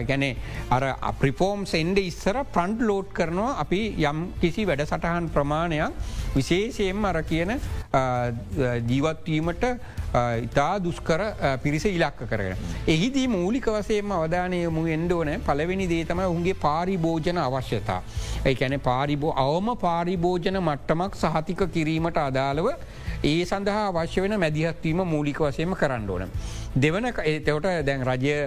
[0.09, 0.25] ගැන
[0.71, 5.93] අර අප්‍රිෆෝර්ම් සෙන්ඩ ඉස්සර ප්‍රන්ට් ලෝඩ් කරනවා අපි යම් කිසි වැඩ සටහන් ප්‍රමාණයක්
[6.37, 7.53] විශේෂයෙන්ම අර කියන
[8.89, 9.65] ජීවත්වීමට
[10.43, 11.21] ඉතා දුස්කර
[11.63, 12.57] පිරිස ඉලක්ක කරන.
[12.87, 18.01] එහිදී මූලික වසේම අවධානය මු එන්ඩෝන පලවෙනි දේතම උන්ගේ පාරිභෝජන අවශ්‍යතා.
[18.47, 22.69] ඒැන පාරිබෝ අවම පාරිභෝජන මට්ටමක් සහතික කිරීමට අදාළව
[23.25, 26.31] ඒ සඳහා අවශ්‍ය වෙන මැදිහත්වීම මූලික වසයම කරන්න ඕන.
[26.77, 28.39] දෙවන එතවට දැන් රජය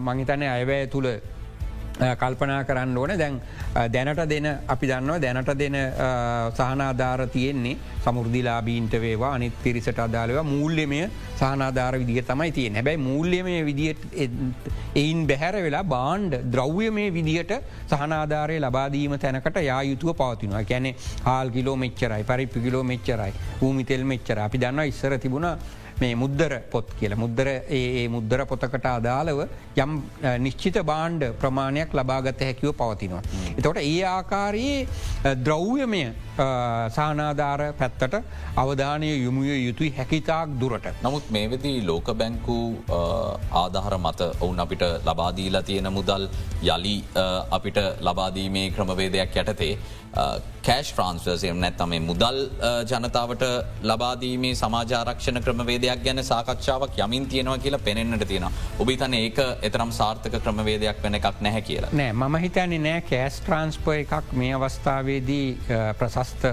[0.00, 1.08] මංහිතනය අයවැය තුළ
[2.20, 3.14] කල්පනා කරන්න ඕන.
[3.18, 3.40] දැන්
[3.94, 5.76] දැනට දෙන අපි දන්නවා දැනට දෙන
[6.58, 11.00] සහනාධාර තියෙන්නේ සමුෘදිලාබීන්ට වේවා අනිත් පිරිසට අදාලව මූල්‍යමය
[11.40, 14.00] සහනාධාර විදිිය තමයි තියෙන හැබැයි මූල්‍යමය විදිට
[14.94, 17.52] එයින් බැහැර වෙලා බාන්්ඩ ද්‍රව්‍ය මේ විදිහට
[17.92, 20.64] සහනාධාරය ලබාදීම තැනකට යායුතුව පවතිනවා.
[20.64, 20.90] කැනෙ
[21.28, 25.48] හාල් කිලෝ මෙච්චරයි පරිපි කිලෝ මෙච්චරයි භූමිතෙල් මෙච්චර අපි දන්න ඉස්සර තිබුණ
[26.02, 29.40] මේ මුද්දර පොත් කියල මුද්දර ඒ මුද්දර පොතකට අදාළව
[29.76, 29.92] යම්
[30.46, 33.22] නිශ්චිත බාණ්ඩ ප්‍රමාණයක් ලබාගත හැකිව පවතිනවා.
[33.58, 36.02] එතොට ඒ ආකාරයේ ද්‍රව්‍යමය
[36.96, 38.14] සානාධාර පැත්තට
[38.56, 40.86] අවධානය යොමුය යුතුයි හැකිතාක් දුරට.
[41.02, 42.58] නමුත් මේ වෙදී ලෝක බැංකු
[43.62, 46.24] ආධහර මත ඔවුන් අපිට ලබාදීලා තියෙන මුදල්
[46.64, 46.96] යළි
[47.50, 49.74] අපිට ලබාදීමේ ක්‍රමවේදයක් යටතේ
[50.62, 52.38] කෑශ් ට්‍රන්ස්වර්සයම් නැත්තම මුදල්
[52.90, 53.44] ජනතාවට
[53.82, 58.46] ලබාදීමේ සමාජාරක්ෂණ ක්‍රමවේදයක් ගැන සාකච්ඡාවක් යමින් තියෙනවා කියලා පෙනෙන්න්නට තියෙන.
[58.78, 61.92] ඔබි තන ඒක එතරම් සාර්ථක ක්‍රමවේදයක් වෙන එකක් නැහැ කියලා.
[61.92, 65.58] නෑ මම හිතන්නේ නෑ කෑස් ට්‍රන්ස්ප එකක් මේ අවස්ථාවේදී
[65.98, 66.46] ප්‍රසස්ත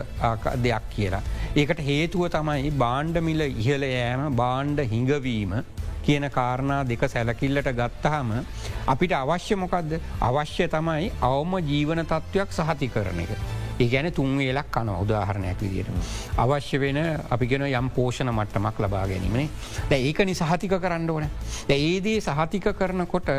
[0.64, 1.22] දෙයක් කියලා.
[1.56, 5.62] ඒකට හේතුව තමයි බාණ්ඩමිල ඉහල යෑම බාණ්ඩ හිඟවීම
[6.04, 8.30] කියන කාරණා දෙක සැලකිල්ලට ගත්තහම
[8.94, 9.96] අපිට අවශ්‍ය මොකක්ද
[10.30, 13.59] අවශ්‍ය තමයි අවම ජීවන තත්ත්වයක් සහති කරන එක.
[13.80, 15.90] ඒ ගැන තුන්වේලක් කන උදාහරණයක් විදියට.
[16.44, 17.00] අවශ්‍ය වෙන
[17.36, 19.48] අපිගෙන යම් පෝෂණ මට්ටමක් ලබා ගැනීමේ
[19.92, 21.28] දැ ඒකනි සහතික කරන්න ඕන.
[21.70, 23.30] ඒදී සහතික කරනකොට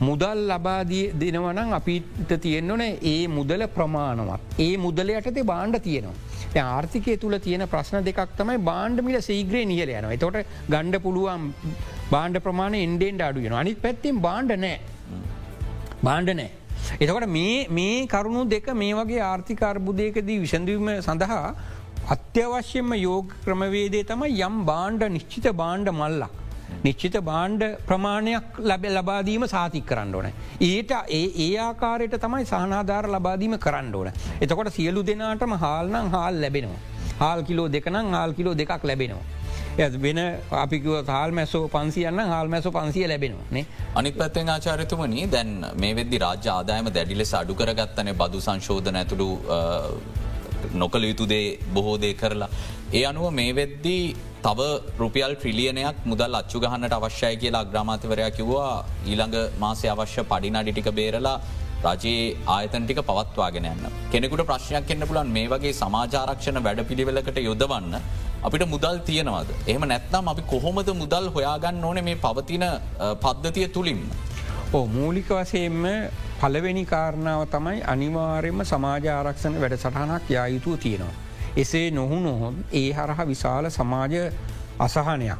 [0.00, 4.42] මුදල් ලබාදී දෙනවනම් අපිට තියෙන්න්නන ඒ මුදල ප්‍රමාණවත්.
[4.66, 6.18] ඒ මුදලයටතේ බාණ්ඩ තියෙනවා.
[6.58, 10.38] ආර්ථිකය තුළ තියෙන ප්‍රශ්න දෙකක් තමයි බාණ්ඩමිල සීග්‍රේ නිහල යන තොට
[10.68, 11.50] ගණ්ඩ පුළුවන්
[12.14, 14.78] බාණ්ඩ ප්‍රමාණ ඉන්ඩෙන්ඩ අඩුගෙන අනිත් පැත්තිෙන් බාණ්ඩ නෑ
[16.02, 16.50] බාණ්ඩ නෑ.
[17.00, 17.28] එතකට
[17.70, 21.54] මේ කරුණු දෙක මේ වගේ ආර්ථිකාර්බුදයකදී විසඳවීම සඳහා
[22.08, 26.30] අත්‍යවශ්‍යම යෝග ක්‍රමවේදේ තම යම් බාණ්ඩ නිශ්චිත බාණ්ඩ මල්ලක්.
[26.84, 30.30] නිශ්චිත බාණ්ඩ ප්‍රමාණයක් ලැබ ලබාදීම සාතික් කරන්න ඕන.
[30.60, 34.12] ඒට ඒ ඒ ආකාරයට තමයි සහනාධාර ලබාදීම කරන්න ඕන.
[34.40, 36.80] එතකොට සියලු දෙනාටම හාල්නම් හාල් ලැබෙනවා.
[37.18, 39.39] හාල් කිලෝ දෙකනම් හාල් කිලෝ දෙකක් ලැබෙනවා.
[40.06, 40.20] වෙන
[40.64, 43.64] අපිකුව හල් මැසෝ පන්සියන්න හල් මැසෝ පන්සිය ලැබෙනවා
[43.94, 49.28] අනිත් පැත්තෙන් ආචාරතුමනී දැන් මේ වෙද්දි රාජ්‍ය ආදායම දැඩිලෙස අඩු කරගත්තනේ බදු සංශෝධන ඇතුළු
[50.74, 52.50] නොකළ යුතුදේ බොහෝදේ කරලා.
[52.92, 54.14] ඒ අනුව මේ වෙද්දී
[54.46, 54.60] තව
[54.98, 61.36] රුපියල් ට්‍රිලියනයක් මුදල් අච්චු ගහන්නට අවශ්‍යය කියලා අග්‍රාමාතිවරයා කිව්වා ඊළඟ මාසය අවශ්‍ය පඩිනාඩිටික බේරලා
[61.84, 63.84] රජයේ ආයතන ටික පවත්වාගෙන යන්න.
[64.12, 67.96] කෙනෙකුට ප්‍රශ්නයක් එන්න පුලන් මේ වගේ සමාජාරක්ෂණ වැඩ පිළිවෙලකට යොදවන්න
[68.42, 69.50] අපිට මුදල් තියෙනවද.
[69.66, 72.64] එහම නැත්නම් අපි කොහොමද මුදල් හොයාගන්න ඕන මේ පවතින
[73.20, 74.00] පද්ධතිය තුළින්.
[74.72, 75.84] ඕ මූලික වසයෙන්ම
[76.40, 81.14] පලවෙනි කාරණාව තමයි අනිවාර්යම සමාජ ආරක්ෂණ වැඩ සටහනක් යායුතුව තියෙනවා.
[81.56, 84.14] එසේ නොහු නොහොත් ඒ හරහා විශාල සමාජ
[84.78, 85.38] අසහනයක්.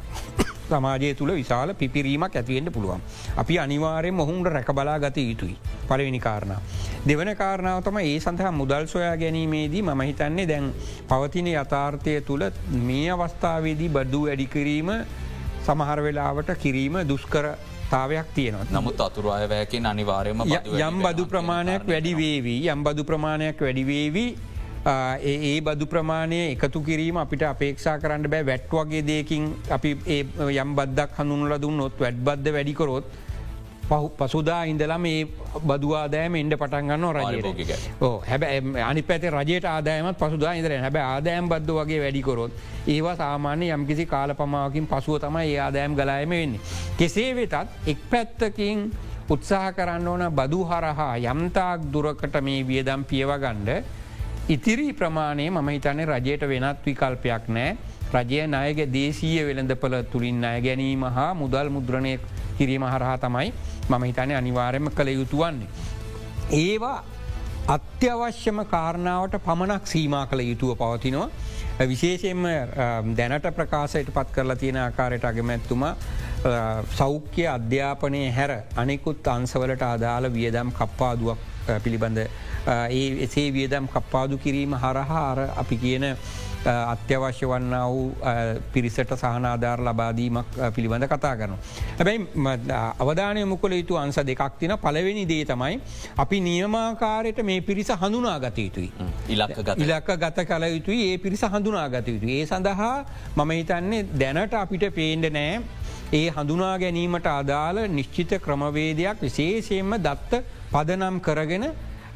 [0.69, 3.01] සමාජය තුළ විශාල පිපිරීමක් ඇතිවෙන්ට පුළුවන්.
[3.37, 5.57] අපි අනිවාරයෙන් මොහුන්ට රැකබලා ගත යුතුයි.
[5.87, 6.55] පලවෙනි කාරණ.
[7.01, 10.67] දෙවන කාරණාවතම ඒ සඳහා මුදල් සොයා ගැනීමේදී මම හිතන්නේ දැන්
[11.09, 12.43] පවතින යථාර්ථය තුළ
[12.89, 14.91] මේ අවස්ථාවේදී බඩ්ඩු වැඩිකිරීම
[15.65, 17.47] සමහර වෙලාවට කිරීම දුස්කර
[17.89, 18.67] තාවයක් තියෙනවා.
[18.71, 20.45] නමුත් අතුරායවැයකින් අනිවාරයම
[20.81, 24.29] යම් බදු ප්‍රමාණයක් වැඩිවේවී යම් බදු ප්‍රමාණයක් වැඩිවේවී
[25.23, 28.45] ඒ බදු ප්‍රමාණය එකතු කිරීම අපිට අපේක්ෂා කරන්න බෑ.
[28.45, 29.97] වැට් වගේ දෙයකින් අපි
[30.61, 33.11] යම් බද්දක් හඳුනල දුන්නොත් වැඩ් බද්ධ වැඩිකරොත්
[33.91, 35.19] පසුදා ඉඳලම ඒ
[35.63, 37.71] බදවාදෑම එන්ඩ පටන්ගන්න රජයට.
[38.25, 38.43] හැබ
[38.81, 42.51] අනි පැත රජයට ආදායමත් පසුදා ඉදර හැබ ආදායම් බද්ධ වගේ වැඩිකොරොත්
[42.87, 46.61] ඒවා සාමාන්‍ය යම්කිසි කාල පමාවකින් පසුව තමයි ඒ ආදායම් ගලායම වෙන්නේ.
[46.97, 47.55] කෙසේ වෙතත්
[47.87, 48.91] එක් පැත්තකින්
[49.29, 53.69] උත්සාහ කරන්න ඕන බදු හරහා යම්තාක් දුරකට මේ වියදම් පියවගණ්ඩ
[54.49, 57.77] ඉතිරි ප්‍රමාණය මම හිතන්නේ රජයට වෙනත් විකල්පයක් නෑ.
[58.13, 62.13] රජය නායක දේශීය වෙළඳපල තුළින් අය ගැනීම හා මුදල් මුද්‍රණය
[62.51, 63.53] කිරීම හරහා තමයි
[63.89, 65.67] මම හිතන අනිවාරයම කළ යුතුවන්නේ.
[66.53, 67.03] ඒවා
[67.67, 71.29] අත්‍යවශ්‍යම කාරණාවට පමණක් සීමා කළ යුතුව පවතිනවා.
[71.85, 72.43] විශේෂයෙන්ම
[73.17, 75.85] දැනට ප්‍රකාශයට පත් කරලා තියෙන ආකාරයට අගමැත්තුම
[76.91, 81.39] සෞඛ්‍ය අධ්‍යාපනය හැර අනෙකුත් අන්සවලට අදාළ වියදම් කප්පාදුවක්
[81.79, 86.05] පිළිබඳ ඒ එසේ වියදම් කප්පාදු කිරීම හරහා අර අපි කියන
[86.65, 88.15] අත්‍යවශ්‍ය වන්න වූ
[88.73, 90.45] පිරිසට සහනාධාර ලබාදීමක්
[90.75, 91.55] පිළිබඳ කතා කරන.
[91.97, 92.27] හැබැයි
[92.99, 95.79] අවධානය මුකල යුතු අන්ස දෙකක් තින පලවෙනි දේ තමයි
[96.17, 98.91] අපි නියමාකාරයට මේ පිරිස හඳුනා ගත යුතුයි.
[99.77, 102.27] ඉලක්ක ගත කල යුතුයි ඒ පිරිස හඳුනා ගත යුතු.
[102.29, 105.61] ඒ සඳහා මම හිතන්නේ දැනට අපිට පේන්ඩ නෑ
[106.13, 111.65] ඒ හඳුනා ගැනීමට අදාළ නිශ්චිත ක්‍රමවේදයක් විශේෂයෙන්ම දත්ත පදනම් කරගෙන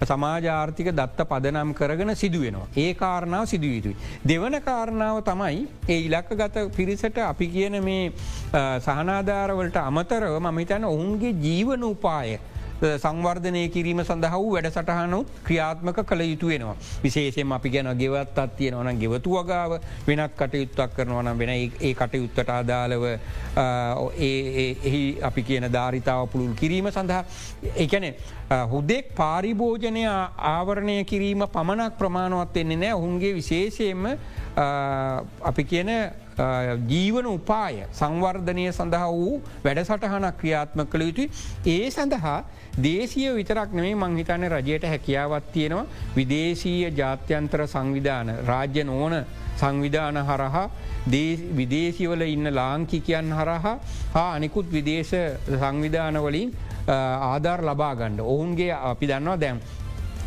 [0.06, 2.68] සමාජාර්ථික දත්ත පදනම් කරගෙන සිදුවෙනවා.
[2.78, 3.96] ඒ කාරණාව සිදුවීතුයි.
[4.26, 8.04] දෙවන කාරණාව තමයි ඒ ඉලක්ක ගත පිරිසට අපි කියන මේ
[8.80, 12.38] සහනාධාරවලට අමතරව මහිතන ඔවුන්ගේ ජීවන උපාය
[12.82, 16.76] සංවර්ධනය කිරීම සඳහ වූ වැඩ සටහනුත් ක්‍රියාත්මක කළ යුතු වෙනවා.
[17.04, 23.06] විශේෂයෙන් අපි ගැන ගෙවත් අත්තිය නොන ගෙවතු වගාව වෙනත් කටයුත්තක් කරනවනම් වෙන ඒ කටයුත්තට අදාළව
[24.20, 27.24] එහි අපි කියන ධාරිතාව පුළුල් කිරීම සඳහා
[27.78, 28.12] එකන
[28.66, 34.06] හුදෙක් පාරිභෝජනය ආවරණය කිරීම පමණක් ප්‍රමාණවත් එන්නේ නෑ ඔහුන්ගේ විශේෂයෙන්ම
[35.44, 35.92] අපි කියන
[36.86, 41.30] ජීවන උපාය සංවර්ධනය සඳහා වූ වැඩසටහනක් ක්‍රියාත්ම කළ යුතුයි.
[41.68, 42.44] ඒ සඳහා
[42.80, 49.16] දේශය විතරක් නෙමේ මංහිතන රජයට හැකියාවත් තියෙනවා විදේශීය ජාත්‍යන්තර සංවිධාන රාජ්‍ය නෝන
[49.56, 50.70] සංවිධාන හරහා
[51.54, 53.78] විදේශිවල ඉන්න ලාංකිකයන් හරහා
[54.14, 55.16] හා අනිකුත් විදේශ
[55.54, 56.52] සංවිධානවලින්
[56.88, 59.60] ආධාර් ලබා ගණ්ඩ ඔවුන්ගේ අපි දන්නවා දැම්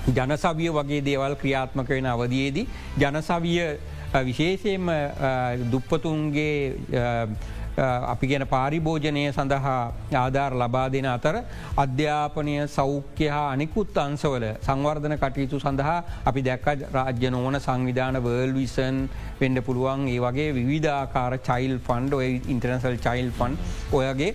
[0.09, 2.66] ජනසවිය වගේ දේවල් ක්‍රියාත්මක වෙන අවදයේදී
[2.99, 3.61] ජනසවිය
[4.14, 4.88] විශේෂයෙන්ම
[5.71, 6.75] දුප්පතුන්ගේ
[7.79, 9.79] අපි ගැන පාරිභෝජනය සඳහා
[10.17, 11.35] ආධාර ලබා දෙන අතර
[11.77, 18.99] අධ්‍යාපනය සෞඛ්‍ය හා අනිකුත් අන්සවල සංවර්ධන කටයුතු සඳහා අපි දැක්ක රාජ්‍ය නොවන සංවිධාන වර්ල් විසන්
[19.41, 23.55] වෙන්ඩ පුළුවන් ඒ වගේ විධාකාර චයිල් ෆන්ඩ් ඔය ඉන්ටර්නසල් චයිල් ෆන්
[23.93, 24.33] ඔයගේ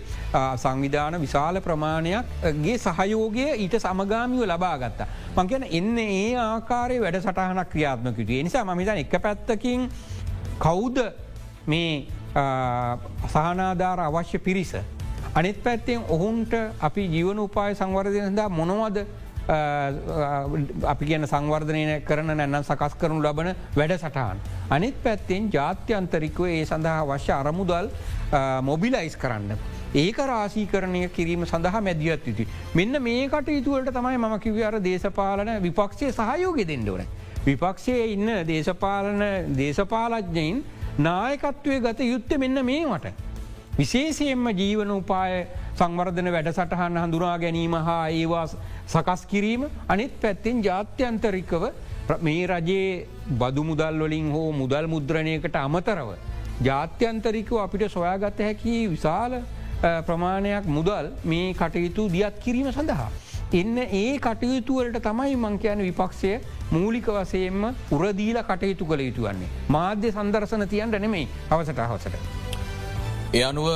[0.57, 5.07] සංවිධාන විශාල ප්‍රමාණයක්ගේ සහයෝගය ඊට සමගාමිව ලබා ගත්තා.
[5.35, 9.89] මංකැන එන්න ඒ ආකාරය වැඩ සටහනක් ක්‍රියාත්මකිට නිසා මහිතන එක පැත්තකින්
[10.59, 10.99] කෞද්ද
[11.65, 14.75] මේ සහනාධාර අවශ්‍ය පිරිස.
[15.35, 19.05] අනිත් පැත්තෙන් ඔහුන්ට අපි ජීවන උපාය සංවර්ධනදා මොනවද
[20.93, 24.37] අපි කියන සංවර්ධනය කරන නැන්න සකස් කරනු ලබන වැඩ සටහන්.
[24.69, 27.89] අනිත් පැත්තෙන් ජාත්‍යන්තරිකව ඒ සඳහා වශ්‍ය අරමුදල්
[28.61, 29.57] මොබිලයිස් කරන්න.
[29.95, 32.45] ඒක රාසීකරණය කිරීම සඳහා මැදිියත් යුතු.
[32.73, 37.03] මෙන්න මේ කටයුතුවලට තමයි මම කිව අර දේශපාලන විපක්ෂය සහයෝගෙ දෙන්නඩෝන.
[37.45, 39.21] විපක්ෂය ඉන්න දේශපාලන
[39.57, 40.63] දේශපාලඥයින්
[40.99, 43.05] නායකත්වය ගත යුත්ත මෙන්න මේමට.
[43.77, 48.45] විශේෂයෙන්ම ජීවන උපාය සංවර්ධන වැඩසටහන් හඳුනා ගැනීම හා ඒවා
[48.87, 51.63] සකස් කිරීම අනිත් පැත්තෙන් ජාත්‍යන්තරිකව
[52.21, 53.07] මේ රජයේ
[53.39, 56.13] බදු මුදල් වලින් හෝ මුදල් මුද්‍රණයකට අමතරව.
[56.61, 59.41] ජාත්‍යන්තරිකව අපිට සොයාගත හැකි විශාල
[60.05, 63.09] ප්‍රමාණයක් මුදල් මේ කටයුතු දියත් කිරීම සඳහා.
[63.53, 66.31] එන්න ඒ කටයුතුවලට තමයි මංකයන විපක්ෂය
[66.71, 69.49] මූලික වසයෙන්ම උරදීල කටයුතු කළ යුතුවන්නේ.
[69.69, 72.15] මාධ්‍ය සන්දර්ශන තියන්ට නෙමෙයි අවසට අවසට.
[73.33, 73.67] ඒ අනුව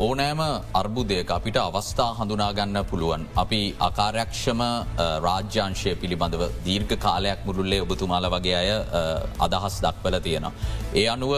[0.00, 0.42] ඕනෑම
[0.74, 3.26] අර්බුදයක අපිට අවස්ථා හඳුනාගන්න පුළුවන්.
[3.36, 4.62] අපි අකාරයක්ෂම
[5.26, 8.70] රාජ්‍යංශය පිළිබඳව දීර්ඝ කාලයක් මුරුල්ලේ ඔබතුමාල වගේ අය
[9.40, 10.52] අදහස් දක්වල තියෙනවා.
[10.94, 11.34] ඒ අනුව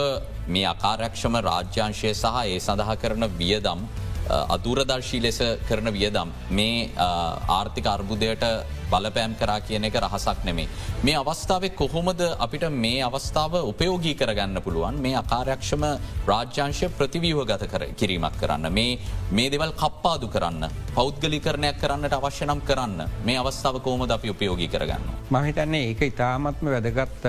[0.48, 3.82] මේ අකාරයක්ෂම රාජ්‍යංශය සහ ඒ සඳහා කරන වියදම්
[4.28, 8.44] අදුරදර්ශී ලෙස කරන වියදම් මේ ආර්ථික අර්බුදයට
[8.92, 10.68] බලපෑම් කරා කියන එක රහසක් නෙමේ.
[11.04, 15.84] මේ අවස්ථාව කොහොමද අපිට මේ අවස්ථාව උපයෝගී කරගන්න පුළුවන් මේ අකාරයක්ෂම
[16.26, 18.72] රාජ්‍යංශය ප්‍රතිවීව ගත කර කිරීමක් කරන්න.
[18.72, 18.98] මේ
[19.30, 25.08] මේ දෙවල් කප්පාදු කරන්න පෞද්ගලිකරණයක් කරන්නට අවශ්‍ය නම් කරන්න මේ අවස්ථාව කෝමද අපි උපයෝගී කරගන්න.
[25.30, 27.26] මහිතන්නේ ඒක ඉතාමත්ම වැදගත්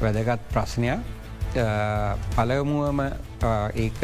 [0.00, 1.00] වැදගත් ප්‍රශ්නයක්
[2.36, 3.00] පලමුවම
[3.74, 4.00] ඒක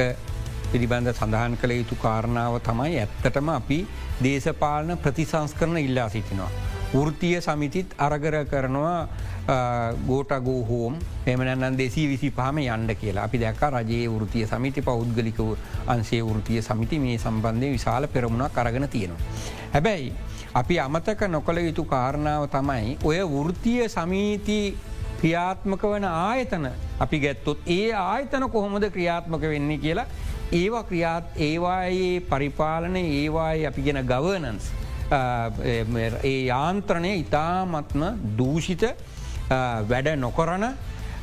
[0.73, 3.79] පිළිබඳ සඳහන් කළ යුතු කාරණාව තමයි ඇත්තටම අපි
[4.23, 6.51] දේශපාලන ප්‍රතිසංස්කරන ඉල්ලා සිටිනවා.
[6.93, 9.09] වෘතිය සමිතිත් අරගර කරනවා
[10.07, 15.51] ගෝටගෝ හෝම් එමනන් දෙසී විසි පහම යන්ඩ කියලා අපි දැක රජයේ වෘතිය සමිති පෞද්ගලිකව
[15.87, 19.27] අන්සේ වෘතිය සමිති මේ සම්බන්ධය විශාල පෙරමුණක් කරගෙන තියෙනවා.
[19.73, 20.13] හැබැයි
[20.55, 24.61] අපි අමතක නොකළ යුතු කාරණාව තමයි ඔය වෘතිය සමීති
[25.21, 26.67] ක්‍රියාත්මක වන ආයතන
[26.99, 30.07] අපි ගැත්තොත් ඒ ආයතන කොහොමද ක්‍රියාත්මක වෙන්නේ කියලා
[30.53, 34.71] ඒවා ක්‍රියාත් ඒවායේ පරිපාලන ඒවායි අපි ගෙන ගවනන්ස්
[36.25, 38.03] ඒ යාන්ත්‍රණය ඉතාමත්ම
[38.39, 38.85] දූෂිත
[39.91, 40.67] වැඩ නොකොරන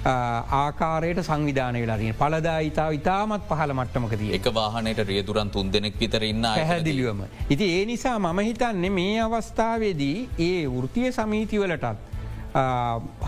[0.06, 7.24] ආකාරයට සංවිධානය වෙලාරන පලදා ඉතා ඉතාමත් පහල මට්ටමකද එක වාහනයට රියදුරන් තුන් දෙනෙක් විතරන්න හැදිලිවම.
[7.50, 11.86] ඉති ඒ නිසා මම හිතන්නේ මේ අවස්ථාවේදී ඒ වෘතිය සමීතිවලටත්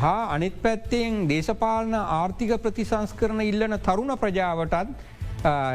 [0.02, 4.96] හා අනිත් පැත්තෙන් දේශපාලන ආර්ථික ප්‍රතිසංස්කරන ඉල්ලන තරුණ ප්‍රජාවටත්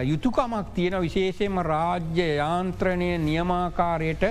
[0.02, 4.24] යුතුකමක් තියෙන විශේෂයෙන්ම රාජ්‍ය යාන්ත්‍රණය නියමාකාරයට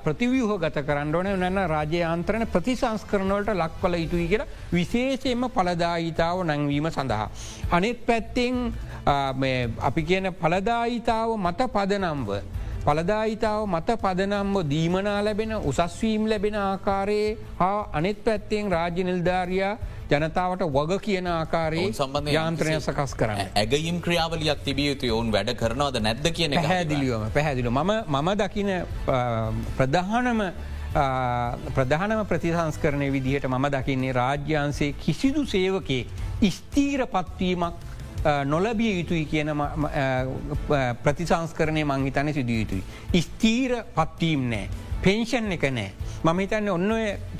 [0.00, 7.28] ප්‍රතිවියහ ගත කරන්න ඕන නැන්න රාජ්‍යයාන්ත්‍රණ ප්‍රතිසංස්කරනවලට ලක් කල යුතුයි කියලා විශේෂයෙන්ම පලදායිතාව නැංවීම සඳහා.
[7.70, 8.72] අනෙත් පැත්තෙන්
[9.80, 12.40] අපි කියන පලදායිතාව මත පදනම්ව.
[12.82, 19.76] පලදායිතාව මත පදනම්ව දීමනා ලැබෙන උසස්වීම් ලැබෙන ආකාරයේ හා අනෙත් පැත්තෙන් රාජ්‍ය නිල්ධාරයා
[20.12, 23.54] ජනතාවට වග කියන ආකාරයේ සම්බන්ධ යාන්ත්‍රණය සකස් කරන්න.
[23.62, 28.70] ඇගයිම් ක්‍රියාවලයක් තිබිය යුතු ඔවුන් වැඩ කරනවද නැද්ද කියන පැහැදිලිවම පැහැදිලු ම මම දකින
[29.78, 30.42] ප්‍රධානම
[31.74, 36.04] ප්‍රධානම ප්‍රතිසංස්කරණය විදිහට මම දකින්නේ රාජ්‍යන්සේ කිසිදු සේවකේ
[36.50, 37.74] ස්තීර පත්වීමක්
[38.46, 39.50] නොලබිය යුතුයි කියන
[41.02, 42.82] ප්‍රතිසංස්කරණය මංහිතන සිදිය යුතුයි.
[43.20, 44.68] ස්තීර පත්වීම් නෑ.
[45.04, 45.90] පෙන්ෂන් එක නෑ.
[46.24, 46.90] මම හිතන්න ඔන්න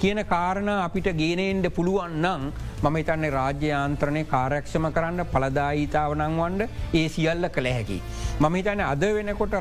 [0.02, 2.46] කියන කාරණ අපිට ගේනෙන්ට පුළුවන් නං
[2.82, 6.62] මම හිතන්නේ රාජ්‍යයාන්ත්‍රණය කාරක්ෂම කරන්න පලදායිතාව නංවන්ඩ
[7.00, 7.98] ඒ සියල්ල කළ හැකි.
[8.40, 9.54] මම හිතන අද වෙනකොට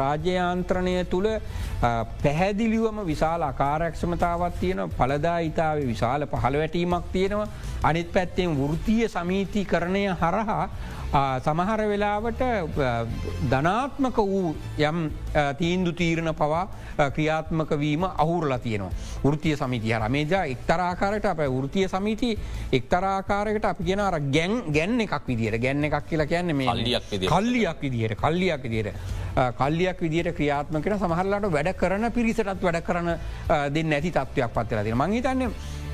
[0.00, 1.28] රාජ්‍යයාන්ත්‍රණය තුළ
[2.24, 7.48] පැහැදිලිවම විශාල අකාරක්ෂමතාවත් තියෙන පලදායිතාව විශාල පහළ වැටීමක් තියෙනවා
[7.90, 10.66] අනිත් පැත්තෙන් වෘතිය සමීති කරණය හරහා
[11.12, 12.42] සමහර වෙලාවට
[13.50, 14.98] ධනාත්මක වූ යම්
[15.58, 16.62] තීන්දු තීරණ පවා
[17.16, 18.92] ක්‍රියාත්මක වීම අහුරලා තියෙනවා.
[19.24, 22.30] ෘතිය සමිති හර මේජා එක්තරාකාරයට අප ෘතිය සමිති
[22.72, 28.62] එක්තරාකාරකට අපි අර ගැන් ගැන්න එකක් විදිට ගැන්න එකක් කියලා කියන්න මේ කල්ලියක් විදිහයට කල්ලියක්
[28.62, 28.96] විදියට.
[29.58, 33.14] කල්ලියක් විදිට ක්‍රියාත්මකෙන සමහරලාට වැඩ කරන පිරිසටත් වැඩ කරන
[33.74, 35.48] දෙන්න නැති තත්වයක් පත්තරද මංහිතන්නේ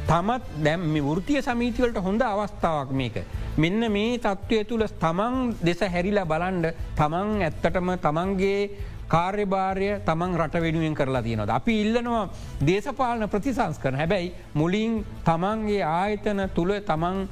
[0.08, 3.16] තමත් දැම් වෘතිය සමීතිවලට හොඳ අවස්ථාවක් මේක.
[3.56, 6.66] මෙන්න මේ තත්ත්වය තුළ තමන් දෙස හැරිලා බලන්ඩ
[6.96, 8.62] තමන් ඇත්තටම තමන්ගේ
[9.08, 11.50] කාර්යභාරය තමන් රට වෙනුවෙන් කරලා තියෙනවද.
[11.50, 12.22] අපි ඉල්ලනවා
[12.60, 17.28] දේශපාලන ප්‍රතිසංස් කරන හැබැයි මුලින් තමන්ගේ ආයතන තුළ තමන්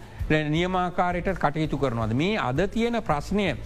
[0.51, 2.13] නියමාකාරයට කටයුතු කරනවද.
[2.15, 3.57] මේ අද තියෙන ප්‍රශ්නය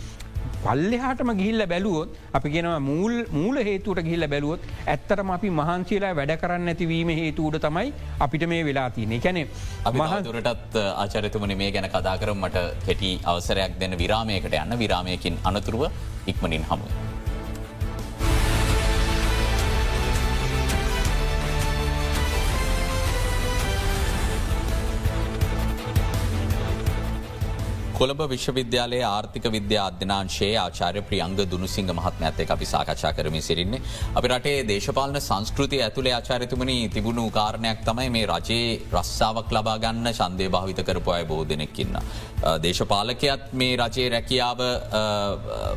[0.64, 6.72] පල්ලෙහාටම ගිහිල්ල බැලුවොත් අපි ගෙනව මූල් මූල හේතුවට ගිහිල්ල බැලුවොත් ඇත්තරම අපි මහන්සේලා වැඩ කරන්න
[6.72, 7.88] ඇතිවීම හේතුවට තමයි
[8.26, 9.42] අපිට මේ වෙලා තියනෙ කැනෙ
[10.00, 14.78] මහදුරටත් ආචරතුමන මේ ගැන කදාකරම් මට කෙටි අවසරයක් දෙන්න විරාමයකට යන්න.
[14.78, 15.86] විරාමයකින් අනතුරුව
[16.26, 17.09] ඉක්මනින් හමුව.
[28.00, 33.80] කොළඹ විශ්වවිද්‍යාලයේ ආර්ථික විද්‍යා අධ්‍යනාංශයේ ආචාර්ය ප්‍රියංග දුනුසිංහ මහත්ම ඇත්තේ අපි සාකච්ඡා කරමින් සිරින්නේ.
[34.18, 40.80] අපි රටේ දේශපාලන සංස්කෘතිය ඇතුළේ ආචාරිතුමනි තිබුණු කාරණයක් තමයි මේ රජයේ රස්සාාවක් ලබාගන්න ශන්දය භාවිත
[40.88, 41.98] කරපු අය බෝ දෙනෙක්කින්න.
[42.66, 44.64] දේශපාලකයත් මේ රජයේ රැකියාව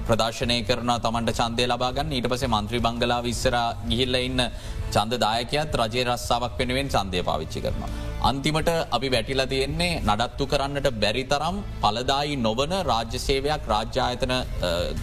[0.07, 3.59] ප්‍රදර්ශනය කරන තමන්ට චන්දය ලබාගන්න ඊට පසේ මන්ත්‍රී බංගලා විස්සර
[3.91, 4.47] ගිහිල්ල ඉන්න
[4.95, 8.12] චන්ද දායකයත් රජයේ රස්සාාවක් වෙනුවෙන් චන්දය පාවිච්චි කරනවා.
[8.29, 14.33] අන්තිමට අපි වැටිලා තියෙන්නේ නඩත්තු කරන්නට බැරි තරම් පලදායි නොවන රාජ්‍ය සේවයක් රාජ්‍යායතන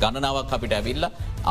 [0.02, 1.04] ගණනාවක් අපිට ඇවිල්ල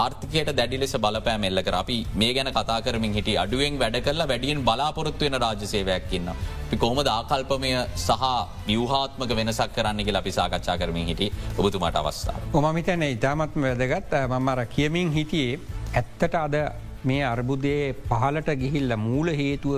[0.03, 4.27] ආර්ථිකයට දැඩි ලෙස බලපෑ මෙල්ල කර අපි මේ ගැන කතා කරමින් හිට අඩුවෙන් වැඩ කරලා
[4.32, 6.34] වැඩියෙන් බලාපොරොත්තු වෙන රාජ්‍ය සේවයක්කින්න.
[6.65, 7.71] අපි කොහොම ආකල්පමය
[8.08, 8.25] සහ
[8.71, 11.29] ව්‍යවහාත්මක වෙනසක් කරන්න අපි සාකච්ඡා කරමින් හිටි
[11.60, 12.41] ඔබතුමට අවස්ථාව.
[12.53, 15.62] ඔමමිතැන ඉතාමත්ම වැදගත් මමර කියමින් හිටියේ
[15.93, 16.60] ඇත්තට අද
[17.10, 19.75] මේ අර්බුදයේ පහලට ගිහිල්ල මූල හේතුව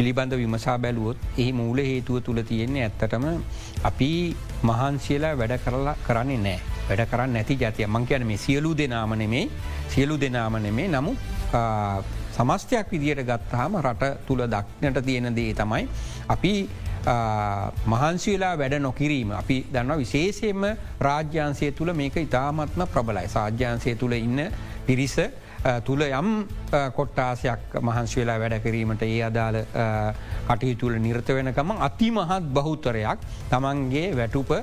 [0.00, 3.24] පිළිබඳ විමසා බැලුවොත් එහි මූල හේතුව තුළ තියෙන්නේ ඇත්තටම
[3.88, 4.08] අපි
[4.68, 6.60] මහන්සියලා වැඩ කරලා කරන්නේ නෑ.
[6.88, 9.44] වැඩ කරන්න නැති ජතිය මං කියන මේ සියලු දෙනාමනෙමේ
[9.94, 11.12] සියලු දෙනාමනෙමේ නමු
[12.36, 15.84] සමස්තයක් විදියට ගත්තාම රට තුළ දක්නට තියෙන දේ තමයි.
[16.28, 16.54] අපි
[17.92, 20.64] මහන්සිවෙලා වැඩ නොකිරීම අපි දන්න විශේෂයෙන්ම
[21.00, 24.40] රාජ්‍යන්සය තුළ මේක ඉතාමත්ම ප්‍රබලයි සාජ්‍යන්සය තුළ ඉන්න
[24.88, 25.16] පිරිස
[25.84, 26.28] තුළ යම්
[26.96, 29.58] කොට්ටාසයක් මහන්ස්වෙලා වැඩ කිරීමට ඒ අදාළ
[30.48, 34.54] කටයුතුළ නිර්ත වෙනකම අතිමහත් බහුතරයක් තමන්ගේ වැටුප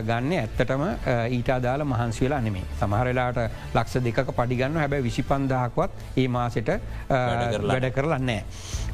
[0.00, 0.84] ගන්න ඇත්තටම
[1.30, 3.38] ඊට අදාළ මහන්සි වෙලා නෙමේ සමහරලාට
[3.74, 6.70] ලක්ෂ දෙක පඩිගන්න හැබැ විසි පන්දාහක්වත් ඒ මාසට
[7.08, 8.42] වැඩ කරලන්නෑ.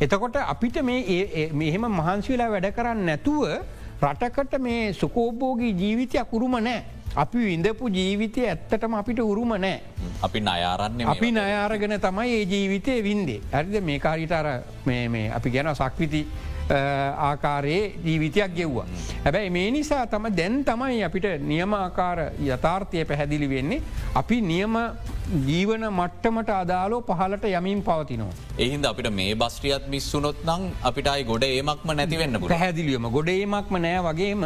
[0.01, 3.43] එතකොට අපිට මේ මෙහෙම මහන්සිවෙලා වැඩ කරන්න නැතුව
[4.03, 6.85] රටකට මේ සුකෝබෝගී ජීවිතයක් උරුම නෑ.
[7.22, 9.77] අපි විඳපු ජීවිතය ඇත්තටම අපිට උරුම නෑ.
[10.27, 13.40] අපි නයාරන්න අපි නයාරගෙන තමයි ඒ ජීවිතය වින්දේ.
[13.53, 14.48] ඇරිද මේ කාරිට අර
[15.38, 16.22] අපි ගැන සක්විති
[17.29, 18.87] ආකාරයේ ජීවිතයක් ගෙව්වා.
[19.24, 22.18] හැබැයි මේ නිසා තම දැන් තමයි අපිට නියමාකාර
[22.50, 23.83] යථාර්ථය පැහැදිලි වෙන්නේ.
[24.20, 24.77] අපි නියම
[25.48, 28.35] ජීවන මට්ටමට අදාලෝ පහලට යමින් පවතිනවා.
[28.64, 34.44] එහින්ද අපිට මේ බස්්‍රියත් මිස්සුනොත් නං අපිටයි ගොඩ ඒමක්ම නැතිවෙන්න පැහැදිලියම ගොඩ ඒමක්ම නෑ වගේම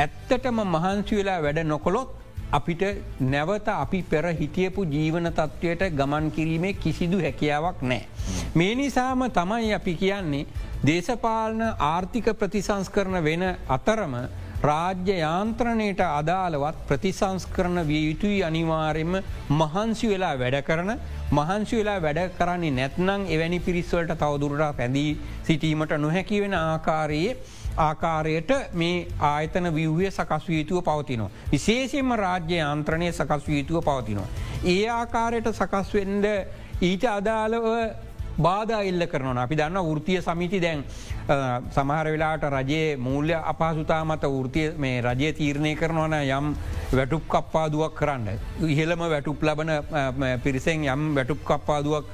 [0.00, 2.10] ඇත්තටම මහන්සි වෙලා වැඩ නොකොළොත්
[2.50, 2.82] අපිට
[3.22, 8.02] නැවත අපි පෙර හිටියපු ජීවන තත්ත්වයට ගමන් කිරීමේ කිසිදු හැකියාවක් නෑ.
[8.54, 10.46] මේ නිසාම තමයි අපි කියන්නේ
[10.82, 14.14] දේශපාලන ආර්ථික ප්‍රතිසංස්කරන වෙන අතරම
[14.62, 19.14] රාජ්‍ය යාන්ත්‍රණයට අදාළවත් ප්‍රතිසංස්කරන විය යුතුයි අනිවාරෙන්ම
[19.52, 20.90] මහන්සි වෙලා වැඩ කරන
[21.32, 25.10] මහන්සි වෙලා වැඩ කරන්නේ නැත්නං එවැනි පිරිස්වලට තවදුරට පැඳී
[25.44, 27.32] සිටීමට නොහැකි වෙන ආකාරයේ
[27.78, 31.30] ආකාරයට මේ ආයතන විව්ය සකස් වීතුව පවතිනවා.
[31.52, 34.28] විශේෂෙන්ම රාජ්‍ය ආන්ත්‍රණය සකස් වීතුව පවතිනවා.
[34.64, 36.26] ඒ ආකාරයට සකස්වෙන්ඩ
[36.82, 37.66] ඊට අදාළව
[38.38, 40.84] බාධ එල්ල කරන අපි දන්න ෘතිය සමිති දැන්
[41.70, 46.54] සමහර වෙලාට රජයේ මූල්‍ය අපහසුතා මත ෘතිය මේ රජය තීරණය කරනවන යම්
[46.92, 48.28] වැටුප් කප්පාදුවක් කරන්න.
[48.66, 49.72] ඉහෙළම වැටුප් ලබන
[50.42, 52.06] පිරිසෙන් යම් වැටුප් කප්පාදුවක්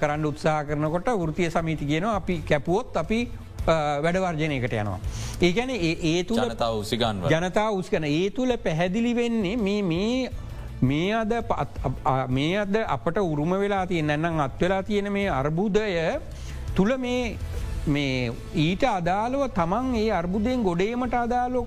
[0.00, 3.28] කරන්න උත්සා කරනකොට ෘතිය සමිති කියන අපි කැපුවොත් අපි
[3.66, 4.98] වැඩවර්ජනයකට යනවා.
[5.42, 10.30] ඒගැන ඒ තුළ ජනතාව උසිගන් ජනතාව උස්කන ඒ තුළ පැහැදිලි වෙන්නේ මේ මේ
[10.82, 11.32] මේ අද
[12.28, 15.88] මේ අද අපට උරුම වෙලා තිය නැන්නම් අත්වෙලා තියෙන මේ අර්බුදය
[16.74, 17.36] තුළ මේ
[17.86, 21.66] මේ ඊට අදාළුව තමන් ඒ අර්බුදයෙන් ගොඩේමට අදාලෝ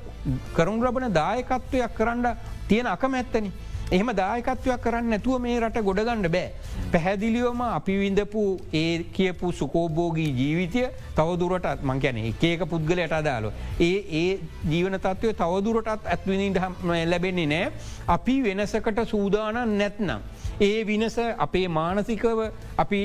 [0.55, 2.27] කරුන් ලබන දායකත්වයක් කරන්න
[2.67, 3.51] තියෙන අකමැත්තනි.
[3.95, 6.51] එහෙම දායකත්වයක් කරන්න නැතුව මේ රට ගොඩගණ්ඩ බෑ.
[6.93, 10.83] පැහැදිලියවම අපි විඳපු ඒ කියපු සුකෝබෝගී ජීවිතය
[11.17, 13.51] තවදුරටත් මං ගැන ඒකක පුද්ගලයට අදාලු.
[13.79, 14.31] ඒ ඒ
[14.71, 16.61] ජීවන තත්වය තවදුරටත් ඇත්විනිට
[17.05, 17.71] ලැබෙන්නේ නෑ
[18.07, 20.23] අපි වෙනසකට සූදානන් නැත්නම්.
[20.61, 22.41] ඒ විනස අපේ මානසිකව
[22.77, 23.01] අපි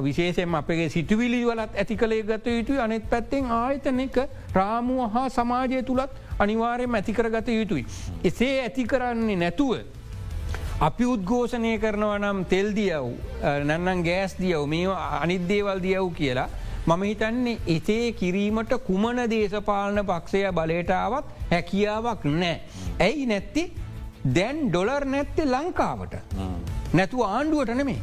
[0.00, 4.18] විශේෂෙන් අපගේ සිටවිලි වලත් ඇති කළේ ගත යුතුයි අනෙත් පැත්තෙන් ආයතන එක
[4.54, 7.84] රාමුව හා සමාජය තුළත් අනිවාරයෙන් ඇතිකර ගත යුතුයි.
[8.24, 9.82] එසේ ඇති කරන්නේ නැතුව.
[10.80, 13.06] අපි උද්ඝෝෂණය කරනව නම් තෙල් දියව්
[13.68, 14.88] නැන්නම් ගෑස් දියව් මේ
[15.22, 16.48] අනිද්දේවල් දියව් කියලා.
[16.86, 22.60] මම හිතන්නේ එතේ කිරීමට කුමන දේශපාලන පක්ෂය බලයටාවත් හැකියාවක් නෑ.
[23.06, 23.62] ඇයි නැත්ති
[24.36, 26.14] දැන් ඩොලර් නැත්තේ ලංකාවට.
[26.92, 28.00] නැතුව ආණ්ඩුවට නෙමේ.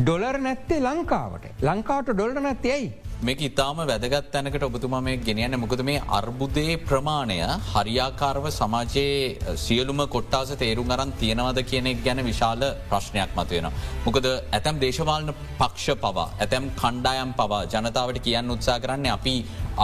[0.00, 2.90] ඩොලර් නැත්තේ ලංකාවට ලංකාවට ඩොල්ට නැත්තේ ඇයි.
[3.20, 7.38] මේක ඉතාම වැදගත් තැනකට ඔබතුමා මේ ගෙනියන්න මොකද මේ අර්බුදයේ ප්‍රමාණය
[7.70, 13.68] හරියාකාරව සමාජයේ සියලුම කොට්ටාස තේරුම් අරන් තියෙනවද කියනෙක් ගැන විශාල ප්‍රශ්නයක් මතුවෙන.
[14.06, 19.36] මොකද ඇතැම් දේශවාලන පක්ෂ පවා ඇතැම් කණ්ඩායම් පවා ජනතාවට කියන්න උත්සා කරන්නේ අපි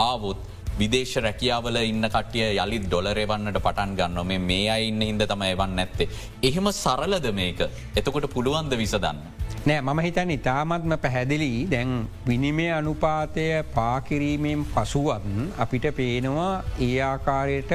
[0.05, 0.39] ආවොත්.
[0.79, 5.75] විදේශ රැකියාවල ඉන්න කටිය යළි ඩොලරෙවන්නට පටන් ගන්න මේ මේ අයි ඉන්න හිද තම එවන්
[5.75, 6.11] නැත්තේ.
[6.41, 7.59] එහෙම සරලද මේක
[7.95, 9.19] එතකොට පුළුවන්ද විසදන්න.
[9.65, 11.93] නෑ මම හිතන් ඉතාමත්ම පැහැදිලි දැන්
[12.27, 13.45] විනිමය අනුපාතය
[13.75, 15.23] පාකිරීමෙන් පසුවත්
[15.57, 17.73] අපිට පේනවා ඒ ආකාරයට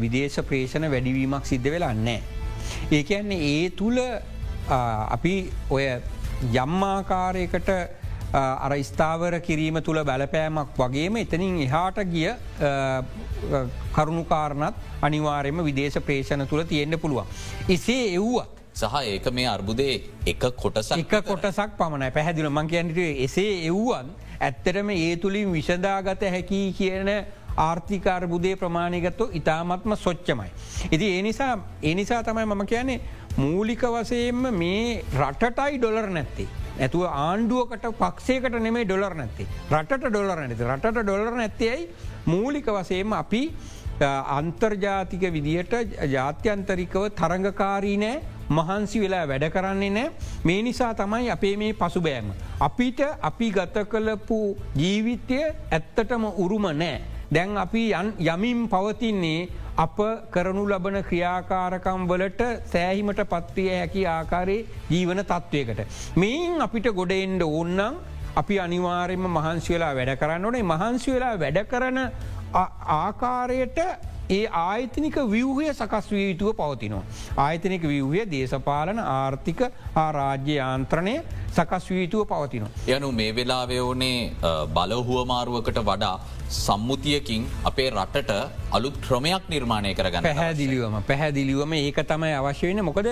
[0.00, 2.22] විදේශ ප්‍රේෂණ වැඩිවීමක් සිද්ධ වෙලා නෑ.
[2.90, 4.00] ඒකන්නේ ඒ තුළ
[5.10, 5.34] අපි
[5.70, 5.84] ඔය
[6.54, 7.70] යම්මාකාරයකට
[8.34, 12.32] අර ස්ථාවර කිරීම තුළ බැලපෑමක් වගේම එතනින් එහාට ගිය
[13.92, 17.26] කරුණුකාරණත් අනිවාරයම විදේශ ප්‍රේෂණ තුළ තියෙන්න්න පුළුවන්.
[17.68, 18.63] එසේ එව්වත්.
[18.74, 19.94] සහ ඒක මේ අර්බුදේ
[20.26, 24.08] එක කොටස එක කොටසක් පමණයි පැහැදිල මං කියන්නට එසේ එව්වන්
[24.40, 27.10] ඇත්තරම ඒ තුළින් විෂදාගත හැකි කියන
[27.58, 30.50] ආර්ථිකාර්බුදේ ප්‍රමාණයගත්තු ඉතාමත්ම සොච්චමයි.
[30.90, 33.00] ඉති ඒ නිසා ඒ නිසා තමයි මම කියන්නේ
[33.36, 36.48] මූලික වසයෙන්ම මේ රටටයි ඩොලර් නැත්තේ.
[36.80, 39.48] ඇතුව ආණ්ඩුවකට පක්ෂයකට නෙමේ ඩොලර් නැත්තේ.
[39.72, 41.88] රටට ඩොලර නැති රටට ඩොලර් නැත්තේයි
[42.26, 43.42] මූලික වසයෙන්ම අපි
[44.02, 45.74] අන්තර්ජාතික විදිහට
[46.10, 50.10] ජාත්‍යන්තරිකව තරඟකාරී නෑ මහන්සි වෙලා වැඩ කරන්නේ නෑ
[50.44, 52.30] මේ නිසා තමයි අපේ මේ පසුබෑම.
[52.60, 54.38] අපිට අපි ගත කලපු
[54.76, 57.02] ජීවිතය ඇත්තටම උරුම නෑ.
[57.32, 57.84] දැන් අපි
[58.28, 59.98] යමින් පවතින්නේ අප
[60.30, 62.42] කරනු ලබන ක්‍රියාකාරකම් වලට
[62.72, 65.80] සෑහිමට පත්වය හැකි ආකාරයේ ජීවන තත්ත්වයකට.
[66.16, 67.96] මෙයින් අපිට ගොඩෙන්ඩ ඕන්නම්
[68.36, 72.00] අපි අනිවාරෙන්ම මහන්සිවෙලා වැඩ කරන්න ඕනේ මහන්සිවෙලා වැඩ කරන
[72.54, 73.78] ආකාරයට
[74.30, 77.04] ඒ ආයතනික විවහය සකස් විය යුතුව පවතිනවා.
[77.36, 79.60] ආයතනික විවහය දේශපාලන ආර්ථික
[80.04, 81.16] ආරාජ්‍ය ආන්ත්‍රණය
[81.56, 82.70] සකස් වීතුව පවතිනවා.
[82.96, 84.32] යනු මේ වෙලාවේ ඕනේ
[84.76, 86.16] බලහුවමාරුවකට වඩා
[86.48, 88.32] සම්මුතියකින් අපේ රටට
[88.70, 93.10] අලුත් ක්‍රමයක් නිර්මාණය කරගන්න පැහැදිලිවම පැහැදිලිවම ඒක තමයි අවශ්‍ය වෙන මොකද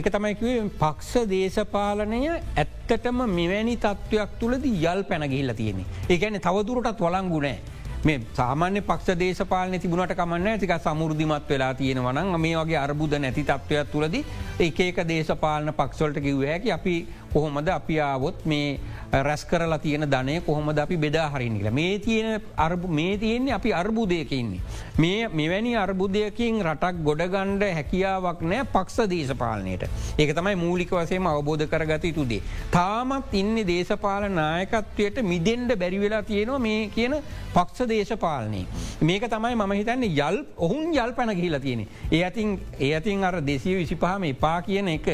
[0.00, 5.86] එක තමයිකිවේ පක්ෂ දේශපාලනය ඇත්තටම මෙවැනි තත්ත්වයක් තුළද යල් පැනගිහිල්ල තියෙන්නේ.
[6.08, 7.58] ඒගැන තවදුරටත් වලංගුණෑ.
[8.02, 13.44] මේ සාමාන්‍ය පක්ෂ දේශපාලන තිබුණට කමන්න ඇතික සමුෘධිමත් වෙලා තියෙන වනන් මේ වගේ අර්බුද නැති
[13.44, 14.16] තත්ත්වයක් තුළද
[14.58, 16.94] ඒඒක දේශපාලන පක්ෂොල්ට කිව්වෑකි අපි
[17.32, 18.80] කොහොමද අපි ආවොත් මේ
[19.12, 24.60] රැස් කරලා තියෙන ධනය කොහොමද අපි බෙදා හරිනිල මේ තියෙන අරබ මේ තියෙන්නේ අපි අර්බුදයකඉන්නේ.
[24.98, 29.84] මේ මෙවැනි අර්බුදයකින් රටක් ගොඩගණ්ඩ හැකියාවක් නෑ පක්ෂ දේශපාලනයට
[30.18, 32.42] ඒක තමයි මූලික වසේම අවබෝධ කරගත යුතුදේ.
[32.70, 37.16] තාමත් ඉන්න දේශපාල නායකත්වයට මිදෙන්ඩ බැරිවෙලා තියෙනවා මේ කියන
[37.54, 38.62] පක්ෂ දේශපාලනය.
[39.02, 41.86] මේක තමයි මම හිතන්නේ යල් ඔහුන් යල් පැන ගහිලා තියෙන.
[42.12, 45.08] ඒ ඇතින් ඒ ඇතින් අර දෙසිය විසිපහම එපා කියන එක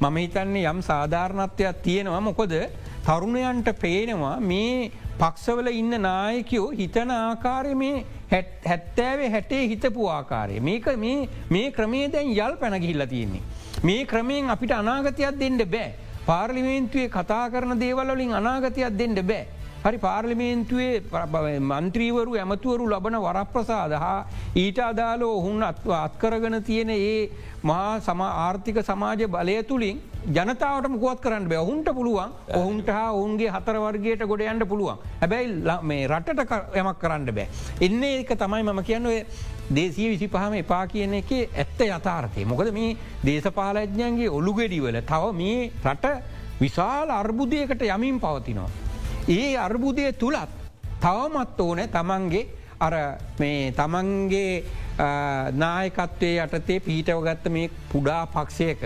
[0.00, 2.52] මම හිතන්නේ යම් සාධාරණත්වයක් තියෙනවා මොකොද
[3.06, 10.60] තරුණයන්ට පේනවා මේ පක්ෂවල ඉන්න නායකයෝ හිතන ආකාරය මේ හැත්තෑවේ හැටේ හිතපු ආකාරය.
[10.60, 10.86] මේක
[11.50, 13.42] මේ ක්‍රමේ දැන් යල් පැනගිහිල්ල තියෙන්නේ.
[13.82, 15.94] මේ ක්‍රමයෙන් අපිට අනාගතයක් දෙන්න බෑ.
[16.26, 19.46] පාර්ලිමේන්තුවේ කතා කරන දේවල්ලින් අනාගතයක් දෙන්න බෑ.
[19.88, 20.94] හරි පාර්ලිමේන්තුවේ
[21.62, 24.18] මන්ත්‍රීවරු ඇමතුවරු ලබන වරප්‍රසාද හා
[24.56, 25.62] ඊට අදාලෝ ඔහුන්
[25.98, 27.30] අත්කරගෙන තියෙන ඒ
[27.62, 33.50] මහා සම ආර්ථික සමාජ බලය තුළින් ජනතාවට මුකුවත් කරන්න බෑ ඔහුන්ට පුළුවන් ඔහුන්ට හා ඔවුන්ගේ
[33.50, 37.46] හතරවර්ගයට ගොඩ යන්න පුළුවන් හැබැයි මේ රටට යමක් කරන්න බෑ.
[37.80, 39.22] එන්නේ එක තමයි මම කියන්නුවේ
[39.70, 42.44] දේසිය විසි පහම එපා කියන එක ඇත්ත යථාර්ථය.
[42.44, 46.12] මොකද මේ දේශපාලඥන්ගේ ඔළුගෙඩිවල තව මේ රට
[46.60, 48.87] විශාල අර්බුදයකට යමින් පවතිනවා.
[49.28, 50.52] ඒ අර්බුදය තුළත්
[51.00, 52.46] තවමත් ඕන තමන්ගේ
[52.80, 52.94] අර
[53.38, 54.52] මේ තමන්ගේ
[55.54, 58.82] නායකත්වය යටතේ පීටවගත්ත මේ පුඩා පක්ෂයක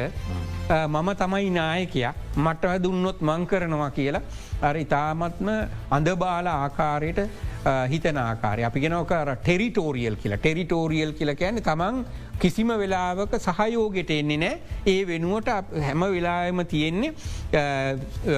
[0.89, 4.23] මම තමයි නායකයක් මට දුන්නොත් මං කරනවා කියලා.
[4.63, 5.49] අර ඉතාමත්ම
[5.91, 7.21] අඳබාල ආකාරයට
[7.65, 8.65] හිතන ආකාරය.
[8.65, 10.39] අපි ගෙනවකර ටෙරිටෝරියල් කියලා.
[10.39, 12.05] ටෙරිටෝරියල් කියල කියන තමන්
[12.41, 15.49] කිසිම වෙලාවක සහයෝගෙට එන්නේ නෑ ඒ වෙනුවට
[15.87, 17.13] හැම වෙලාම තියෙන්නේ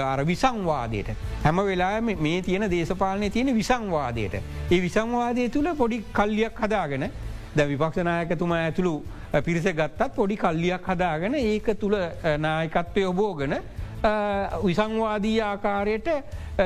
[0.05, 1.11] අර විසංවාදයට.
[1.45, 4.35] හැම වෙලා මේ තියෙන දේශපාලනය තියෙන විසංවාදයට.
[4.71, 7.11] ඒ විසංවාදය තුළ පොඩි කල්ලියක් හදාගෙන
[7.57, 8.95] ද විපක්ෂනායකතුමා ඇතුළු
[9.45, 11.97] පිරිස ගත්තත් පොඩි කල්ලියක් හදාගෙන ඒක තුළ
[12.39, 13.57] නායකත්වය ඔබෝගන
[14.63, 16.09] විසංවාදී ආකාරයට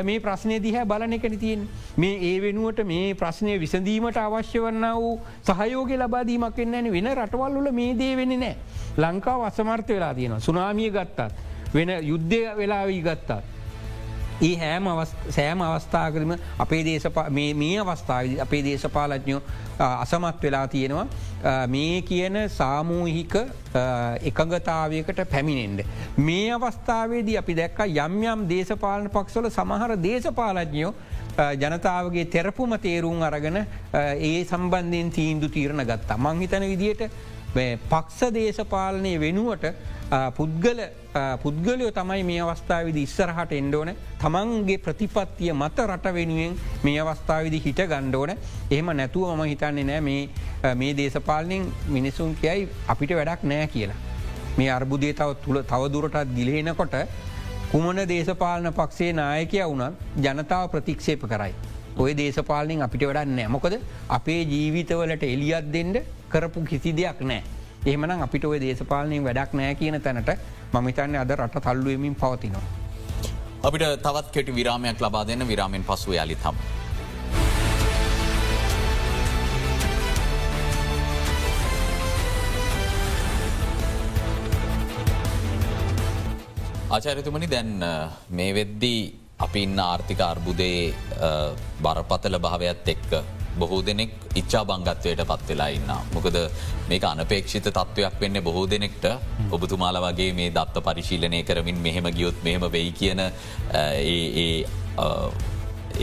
[0.03, 5.13] මේ ප්‍රශ්නය දිහැ බලන එකන තියෙන් මේ ඒ වෙනුවට මේ ප්‍රශ්නය විසඳීමට අවශ්‍ය වන්න වූ
[5.43, 8.57] සහයෝග ලබාදීමක් එන්නන වෙන රටවල්ල මේ දේ වෙන නෑ
[8.99, 10.41] ලංකාව අසමර්ථ වෙලා තියෙනවා.
[10.41, 11.31] සුනාමිය ගත්තත්
[11.75, 13.58] වෙන යුද්ධය වෙලාවී ගත්තත්.
[14.41, 14.87] ඒ හෑම
[15.31, 16.83] සෑම අවස්ථාකරම අපේ
[17.55, 19.41] මේ අවස්ථාව අපේ දේශපාලඥෝ
[19.79, 21.07] අසමත් වෙලා තියෙනවා
[21.69, 23.35] මේ කියන සාමූහික
[24.23, 25.87] එකඟතාවයකට පැමිණෙන්ට.
[26.19, 30.95] මේ අවස්ථාවේදී අපි දැක්ක යම් යම් දේශපාලන පක්ෂල සමහර දේශපාලඥයෝ
[31.57, 36.19] ජනතාවගේ තෙරපුම තේරුම් අරගෙන ඒ සම්බන්ධයෙන් තීන්දු තීරණ ගත්තා.
[36.19, 37.11] මංහිතන විදියට
[37.55, 39.73] පක්ෂ දේශපාලනය වෙනුවට
[40.11, 40.81] පුද්ගල
[41.43, 43.91] පුද්ගලයෝ තමයි මේ අවස්ථාවවිදි ඉස්සරහට එන්ඩෝන
[44.21, 46.55] තමන්ගේ ප්‍රතිපත්තිය මත රට වෙනුවෙන්
[46.85, 53.45] මේ අවස්ථාවවිදි හිට ගණ්ඩෝන එහෙම නැතුව මම හිතන්නේ නෑ මේ දේශපාලනින් මිනිසුන් කියයි අපිට වැඩක්
[53.45, 53.99] නෑ කියලා.
[54.59, 56.97] මේ අර්බුදය තව තුළ තවදුරටත් ගිලහෙනකොට
[57.73, 61.53] කුමන දේශපාලන පක්ෂේ නායකය වුණත් ජනතාව ප්‍රතික්ෂේප කරයි.
[61.99, 63.79] ඔය දේශපාලින් අපිට වැඩක් නෑමොකද
[64.09, 67.58] අපේ ජීවිතවලට එලියත් දෙෙන්ට කරපු කිසි දෙයක් නෑ.
[67.87, 70.31] එහෙමනම් අපිට ඔය දේශපාලනයෙන් වැඩක් නෑ කියන තැනට
[70.73, 72.67] මමිතන්න අද රට තල්ලුවමින් පවතිනවා.
[73.63, 76.57] අපිට තවත් කෙටි විරාමයක් ලබා දෙන්න විරාමෙන් පසු යාලි තම.
[86.91, 87.73] ආචාරතුමනි දැන්
[88.31, 89.01] මේ වෙද්දී
[89.47, 90.95] අපි ඉන්න ආර්ථික අර්බුදයේ
[91.83, 93.13] බරපතල භාවයක් එක්ක
[93.63, 95.91] බොහෝ දෙනෙක් ඉච්චා බංගත්වයට පත් වෙලා ඉන්න.
[96.15, 96.37] මොකද
[96.91, 99.05] මේක අනපේක්ෂිත තත්ත්වයක් වෙන්න බොහෝ දෙනෙක්ට.
[99.57, 103.21] ඔබතුමාල වගේ මේ දත්ත පරිශීලනය කරමින් මෙහෙම ගියොත් මෙහෙම වෙයි කියන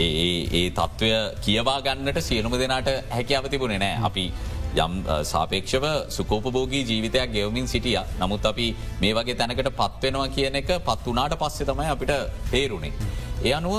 [0.03, 1.09] ඒ තත්ත්වය
[1.45, 3.95] කියවා ගන්නට සියලුම දෙනාට හැකියාව තිබුණේ නෑ.
[4.09, 4.25] අපි
[4.83, 4.93] යම්
[5.31, 5.85] සාපේක්ෂව
[6.15, 7.99] සුකෝපභෝගී ජීවිතයක් ගෙවමින් සිටිය.
[8.21, 8.67] නමුත් අපි
[9.01, 12.11] මේ වගේ තැනකට පත්වෙනවා කියන එක පත් වනාට පස්සෙ තමයි අපිට
[12.51, 12.93] තේරුණේ.
[13.45, 13.75] ඒ අනුව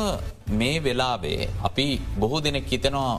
[0.60, 1.86] මේ වෙලාවේ අපි
[2.20, 3.12] බොහෝ දෙනෙක් හිතනවා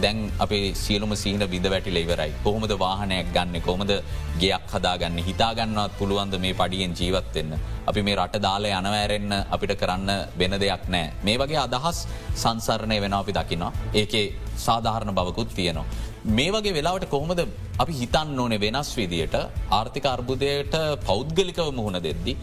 [0.00, 3.90] දැන් අපේ සියලුම සීන බිඳ වැටිල ඉවරයි කොහොමද වාහනයක් ගන්න කොමද
[4.42, 7.52] ගයක් හදාගන්න හිතාගන්නවත් පුළුවන්ද මේ පඩියෙන් ජීවත්වෙන්න.
[7.86, 11.12] අපි මේ රට දාල යනවෑරෙන්න්න අපිට කරන්න වෙන දෙයක් නෑ.
[11.26, 14.24] මේ වගේ අදහස් සංසරණය වෙන අපි දකිනවා ඒකේ
[14.56, 15.84] සාධාරණ බවකුත් තියනවා.
[16.24, 17.44] මේ වගේ වෙලාවට කොහොමද
[17.78, 19.36] අපි හිතන්න ඕනේ වෙනස් විදියට
[19.70, 20.74] ආර්ථික අර්බුදයට
[21.08, 22.36] පෞද්ගලිකව මුහුණ දෙද්දි.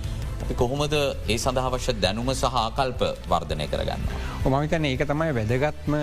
[0.50, 0.94] අපි කොහොමද
[1.30, 4.02] ඒ සඳහාවශ්‍ය දැනුම සහ ආකල්ප වර්ධනය කරගන්න.
[4.48, 5.94] ඔමවිතන ඒක තමයි වැදගත්ම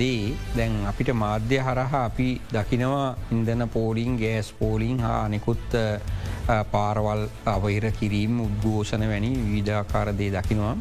[0.00, 5.78] දේ දැන් අපිට මාධ්‍ය හරහා අපි දකිනවා ඉන්දන පෝලිං ගෑස් පෝලිං හා අනෙකුත්
[6.74, 7.24] පාරවල්
[7.54, 10.74] අවහිර කිරීම් උද්ඝෝෂණ වැනි විධාකාරදේ දකිනවා.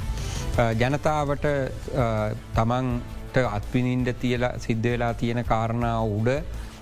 [0.81, 1.45] ජනතාවට
[2.57, 6.29] තමන්ට අත්විනින්ට තියලා සිද්ධ වෙලා තියෙන කාරණා උඩ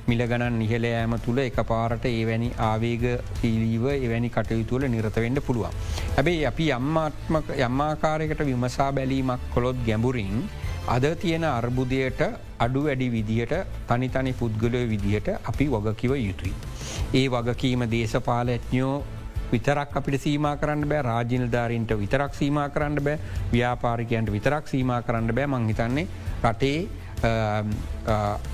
[0.10, 3.04] මිලගණන් නිහලෑම තුළ එක පාරට ඒවැනි ආවේග
[3.40, 5.76] සීලීව එවැනි කටයුතුවල නිරතවෙන්න පුළුවන්.
[6.16, 10.38] හැබැයි අපි යම්මාත්මක යම්මාකාරයකට විමසා බැලීමක් කොළොත් ගැඹුරින්
[10.96, 12.22] අද තියෙන අර්බුදයට
[12.66, 13.54] අඩු වැඩි විදිහට
[13.90, 16.56] තනිතනි පුද්ගලය විදිහට අපි වගකිව යුතුයි.
[17.14, 18.96] ඒ වගකීම දේශපාලඇඥෝ
[19.52, 23.20] විතරක් අපිට සීම කරන්න බෑ රාජිනධාරීන්ට විතරක් සීම කරන්න බෑ
[23.52, 26.08] ව්‍යාපාරිකයන්ට විතරක් සීම කරන්න බෑ මංහිතන්නේ
[26.44, 26.80] රටේ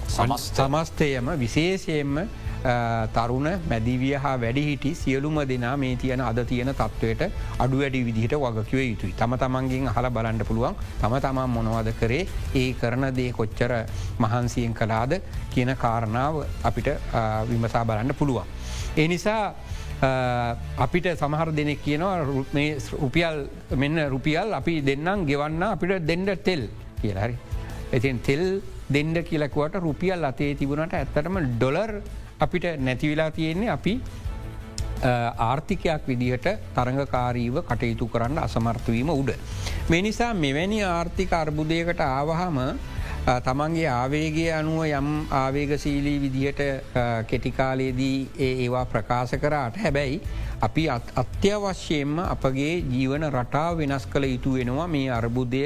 [0.07, 2.16] සමස්තයම විශේෂයෙන්ම
[3.14, 7.24] තරුණ මැදිවිය හා වැඩිහිටි සියලුම දෙනා මේ තියන අද තියෙන තත්ත්වයට
[7.59, 12.74] අඩු වැඩි විදිහට වගකිව යුතුයි තම තමන්ගෙන් හල බලන්ට පුළුවන් තම තමන් මොනවද කරේ ඒ
[12.74, 13.74] කරන දේ කොච්චර
[14.20, 15.20] මහන්සියෙන් කලාද
[15.53, 16.89] කියන කාරණාව අපිට
[17.49, 18.47] විමසා බලන්න පුළුවන්.
[18.97, 19.53] ඒ නිසා
[20.78, 22.16] අපිට සමහර දෙනෙක් කියනවා
[23.01, 26.64] රුපියල් මෙන්න රුපියල් අපි දෙන්නම් ගෙවන්න අපිට දෙන්ඩ තෙල්
[27.01, 27.36] කියලාරි.
[27.93, 28.43] ඉතින් තෙල්
[28.89, 31.91] දෙන්ඩ කියලකුවට රුපියල් අතේ තිබුණට ඇත්තටම ඩොලර්
[32.39, 33.93] අපිට නැතිවෙලා තියෙන්නේ අපි
[35.41, 39.31] ආර්ථිකයක් විදිහට තරඟකාරීව කටයුතු කරන්න අසමර්ථවීම උඩ.
[39.89, 42.59] මේ නිසා මෙවැනි ආර්ථික අර්බුදයකට ආවහම
[43.41, 46.61] තමන්ගේ ආවේගේ අනුව යම් ආවේගසීලී විදිහට
[47.27, 50.21] කෙටිකාලයේදී ඒවා ප්‍රකාශ කරාට හැබැයි
[50.61, 50.83] අපි
[51.15, 55.63] අත්‍යවශ්‍යයෙන්ම අපගේ ජීවන රටා වෙනස් කළ යුතු වෙනවා මේ අර්බුදය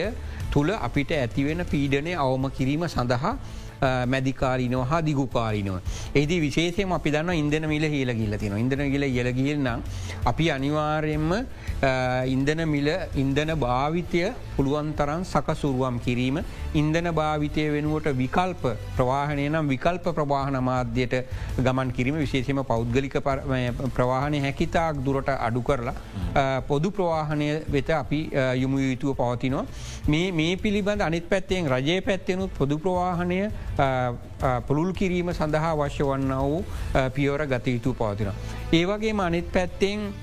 [0.51, 3.33] තුළ අපිට ඇතිවෙන පීඩනය අවම කිරීම සඳහා
[3.81, 5.75] මැදිකාරීනව හා දිගුකාරීනව.
[6.15, 9.83] ඒදි විශේෂයම අපි දන්න ඉන්දන මිල හේල ගිල්ල තින ඉදන ගිල යලගිල්නම්
[10.25, 11.31] අපි අනිවාරයෙන්ම
[12.35, 12.89] ඉන්දන මිල
[13.23, 14.23] ඉන්දන භාවිතය
[14.55, 16.39] පුළුවන් තරන් සකසුරුවම් කිරීම
[16.73, 18.63] ඉන්දන භාවිතය වෙනුවට විකල්ප
[18.97, 21.15] ප්‍රවාහනය නම් විකල්ප ප්‍රවාහන මාධ්‍යයට
[21.57, 23.17] ගමන් කිරීම විශේෂම පෞද්ගලික
[23.95, 28.21] ප්‍රවාහනය හැකිතාක් දුරට අඩු කරලා පොදු ප්‍රවාහනය වෙත අපි
[28.61, 29.65] යුමු යුතුව පවතිනවා.
[30.07, 33.39] මේ මේ පිළිබඳ අනිත් පැත්තයෙන් රජය පැත්තෙනුත් පොදු ප්‍රවාහනය
[34.67, 36.63] පුළුල් කිරීම සඳහා වශ්‍ය වන්න වූ
[37.13, 38.31] පියවර ගතයුතු පවතින.
[38.73, 40.13] ඒවගේ අනිත් පැත්තෙන්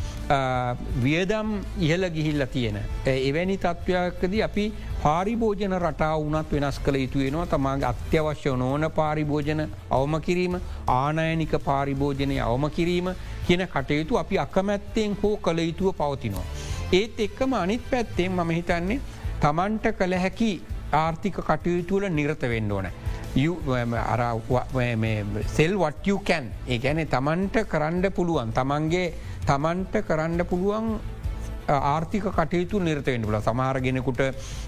[1.03, 1.49] වියදම්
[1.81, 2.79] ඉහල ගිහිල්ල තියෙන.
[3.07, 4.73] එවැනි තත්ත්වයක්කද අපි
[5.05, 10.55] පාරිභෝජන රටා වනත් වෙනස් කළ යුතු වෙනවා තමාගේ අත්‍යවශ්‍ය නෝන පාරිභෝජන අවම කිරීම
[10.91, 13.11] ආනයනික පාරිභෝජනය අවම කිරීම
[13.47, 16.47] කියන කටයුතු අපි අකමැත්තෙන් හෝ කළ යුතුව පවතිනවා.
[16.93, 19.01] ඒත් එක්කම අනිත් පැත්තෙන් මම හිතන්නේ
[19.41, 20.51] තමන්ට කළ හැකි
[20.95, 22.89] ආර්ථික කටයුතුවල නිරත වෙන්න ඕන.
[25.49, 29.09] සෙල් um, වටයකැන් ඒ ගැන තමන්ට කරන්න පුළුවන් තමන්ගේ
[29.47, 30.89] තමන්ට කරන්න පුළුවන්
[31.69, 34.21] ආර්ථික කටයුතු නිර්තවෙන්න පුල සමහරගෙනෙකුට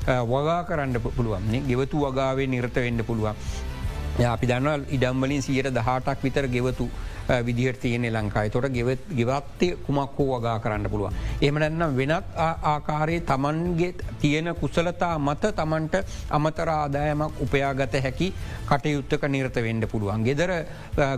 [0.06, 1.62] වගා කරන්න පුළුවන්.
[1.68, 3.34] ගෙවතු වගාවේ නිර්ත වෙන්න පුළුවන්.
[4.26, 6.88] අපි දන්න ඉඩම්වලින් සියට දහටක් විතර ගෙවතු
[7.46, 11.14] විදිහට තියෙන ලංකායි තොට ගෙවත් ගෙවත්තය කුමක් හෝ වගා කරන්න පුළුවන්.
[11.42, 12.26] එමනැන්නම් වෙනත්
[12.72, 15.94] ආකාරයේ තමන්ගේ තියෙන කුසලතා මත තමන්ට
[16.30, 18.32] අමතර ආදායමක් උපයාගත හැකි
[18.66, 20.24] කටයුත්තක නිරත වෙන්ඩ පුළුවන්.
[20.24, 20.50] ගෙදර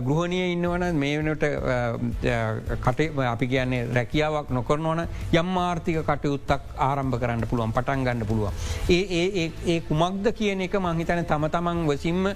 [0.07, 1.45] ගෘහණය ඉන්නවන මේ වනට
[2.81, 8.53] කටේ අපි කියන්නේ රැකියාවක් නොකරනවන යම් ආර්ථික කටයුත්තක් ආරම්භ කරන්න පුළුවන් පටන් ගන්න පුළුවන්.
[8.89, 9.23] ඒ
[9.65, 12.29] ඒ කුමක්ද කියන එක මංහිතන තම තමන් වසිම්ම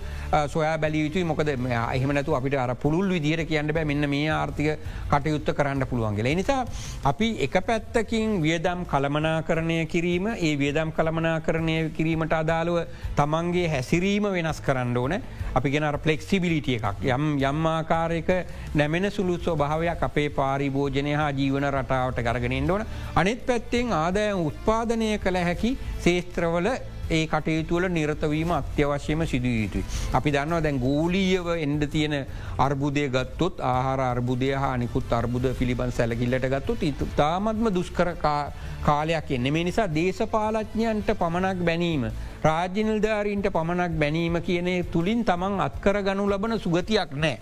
[0.47, 3.85] සොයා බැලියුතුයි මොකද එහමනතු අපිට අර පුළුල් විදිහට කියන්න බෑ.
[3.85, 6.35] මෙන්න මේ ආර්ථික කටයුත්ත කරන්න පුළුවන්ගේ.
[6.35, 6.65] නිසා
[7.03, 14.23] අපි එක පැත්තකින් වියදම් කළමනා කරණය කිරීම ඒ වියදම් කළමනා කරණය කිරීමට අදාළුව තමන්ගේ හැසිරීම
[14.23, 15.21] වෙනස් කරන්න ඕන.
[15.55, 17.03] අපි ගෙන පලෙක්සිබිලිටිය එකක්.
[17.05, 18.29] යම් යම් ආකාරයක
[18.75, 22.85] නැමෙන සුළු ස්වභාවයක් අපේ පාරිභෝජනය හා ජීවන රටාවට කරගෙනෙන්ට ඕන.
[23.15, 29.85] අනෙත් පැත්තෙන් ආදායම් උත්පාදනය කළ හැකි ශේස්ත්‍රවල ඒ කටයුතුවල නිරතවීම අත්‍යවශ්‍යම සිදුව යුතුයි.
[30.13, 32.15] අපි දන්නවා දැන් ගූලීයව එන්ඩ තියෙන
[32.57, 38.41] අර්බුදය ගත්තොත් ආහාර අර්බුදය හා නිකුත් අර්බුද පිළිබන් සැලකිල්ලට ගත්තුත් තාමත්ම දුස්කරකා
[38.83, 42.05] කාලයක් එන්න මේ නිසා දේශපාලඥයන්ට පමණක් බැනීම.
[42.43, 47.37] රාජ්‍යනිල්ධාරීන්ට පමණක් බැනීම කියනේ තුළින් තමන් අත්කර ගනු ලබන සුගතියක් නෑ.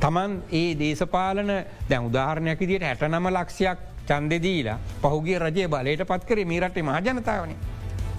[0.00, 1.52] තමන් ඒ දේශපාලන
[1.90, 7.58] දැ උදාහරණයක් විදිට හැට නම ලක්ෂයක් චන්දදීලා පහුගේ රජය බලයට පත් කරේ මේ රටේ මහජනතාවනේ.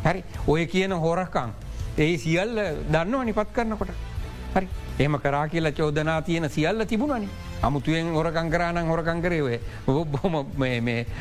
[0.04, 0.24] හරි.
[0.48, 1.52] ඔය කියන හොරකං
[1.98, 2.58] ඒ සියල්ල
[2.90, 3.94] දන්නව නිපත් කරනකොට.
[4.54, 4.68] හරි.
[5.00, 7.30] එම කරා කියලා චෝදනා තියෙන සියල්ල තිබුණනි
[7.62, 10.36] අමුතුවෙන් හොරකං කරානං හොරකං කරේ බොහොම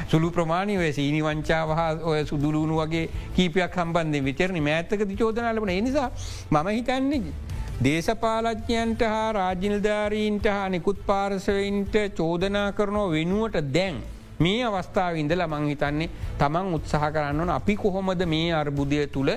[0.08, 3.06] සුළු ප්‍රමාණීවේ සීනි වංචාවහ ඔය සුදුලුණු වගේ
[3.36, 6.10] කීපයක් හම්බන්ධ විතරනි මෑත්තක චෝදනාලබන නිසා
[6.50, 7.32] මම හිතන්නේ
[7.80, 14.02] දේශපාලඥයන්ට හා රාජිනිල්ධාරීන්ට හා නිකුත් පාර්සවයින්ට චෝදනා කරනෝ වෙනුවට දැන්.
[14.40, 16.10] මේ අවස්ථාව ඉඳල මංහිතන්නේ
[16.40, 19.32] තමන් උත්සාහ කරන්න ඕන අපි කොහොමද මේ අර්බුදය තුළ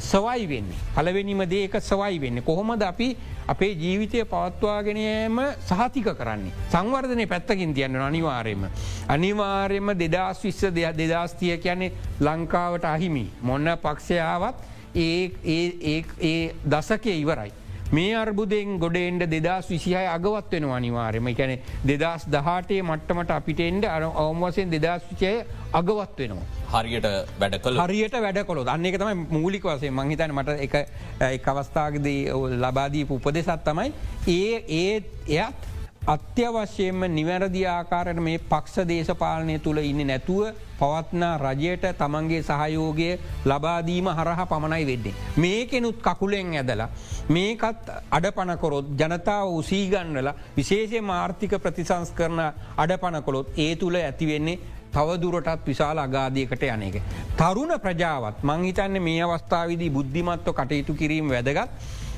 [0.00, 0.78] සවයි වෙන්නේ.
[0.94, 2.42] පලවෙනිම දේක සවයි වෙන්න.
[2.42, 3.16] කොහොමද අපි
[3.48, 6.52] අපේ ජීවිතය පවත්වාගෙනයම සහතික කරන්නේ.
[6.72, 8.66] සංවර්ධනය පැත්තකින් තියන්න අනිවාරයම.
[9.08, 13.26] අනිවාර්යම දෙදස් විශ්ස දෙයක් දෙදස්තිය කියන්නේ ලංකාවට අහිමි.
[13.42, 14.56] මොන්න පක්ෂයාවත්
[14.94, 17.52] ඒ දසකය ඉවරයි.
[17.90, 21.52] මේ අර්බුදෙන් ගොඩෙන්ට දෙදස් විසිහය අගවත් වෙන අනිවාර්යම කැන
[21.84, 25.32] දෙදස් දහටේ මට්ටමට අපිට එන්ඩ අර අවම්වසයෙන් දෙදස් විචය
[25.72, 26.44] අගවත් වෙනවා.
[26.74, 27.08] හරියට
[27.38, 30.76] වැඩ කළ හරියට වැඩ කොළ දන්නේ තම මූලික වසේ මංහිතන මට
[31.20, 32.20] එක අවස්ථාගදී
[32.58, 33.92] ලබාදී උපදෙසත් තමයි
[34.28, 34.94] ඒ ඒ
[35.38, 35.77] එයත්
[36.08, 40.46] අත්‍යවශ්‍යයෙන්ම නිවැරදි ආකාරයට මේ පක්ෂ දේශපාලනය තුළ ඉන්න නැතුව
[40.78, 43.08] පවත්නා රජයට තමන්ගේ සහයෝගය
[43.44, 45.12] ලබාදීම හරහ පමණයි වෙද්දේ.
[45.36, 46.88] මේකෙනුත් කකුලෙන් ඇදලා
[47.30, 52.40] මේකත් අඩපනකොරොත් ජනතාව උසීගන්නල විශේෂය මාර්ථික ප්‍රතිසංස් කරන
[52.78, 54.58] අඩපනකොළොත් ඒ තුළ ඇතිවෙන්නේ
[54.90, 57.00] තවදුරටත් විශාල අගාධයකට යනක.
[57.36, 61.68] තරුණ ප්‍රජාවත් මංහිතන්න මේ අවස්ථාවදී බුද්ධිමත්ව කටයුතු කිරීම වැදගත්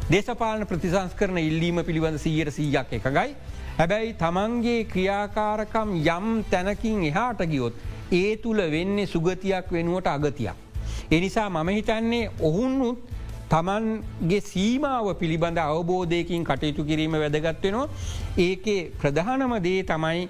[0.08, 3.30] දේශපාලන ප්‍රතිසංස් කරන ඉල්ලීම පිළිබඳ සීයට සීයක් එකගයි
[3.78, 7.74] හැබැයි තමන්ගේ ක්‍රියාකාරකම් යම් තැනකින් එහාට ගියොත්
[8.12, 10.56] ඒ තුළ වෙන්නේ සුගතියක් වෙනුවට අගතියක්.
[11.10, 12.98] එනිසා මම හිතන්නේ ඔහුන්නුත්
[13.50, 17.88] තමන්ගේ සීමාව පිළිබඳ අවබෝධයකින් කටයුතු කිරීම වැදගත්වෙනවා.
[18.38, 20.28] ඒකේ ප්‍රධානම දේ තමයි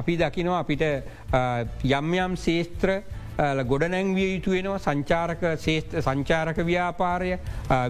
[0.00, 0.82] අපි දකිනවා අපිට
[1.84, 2.90] යම් යම් ශේස්ත්‍ර
[3.64, 5.44] ගොඩනැංවිය යුතු වෙනවා සංචාරක
[6.00, 7.30] සංචාරක ව්‍යාපාරය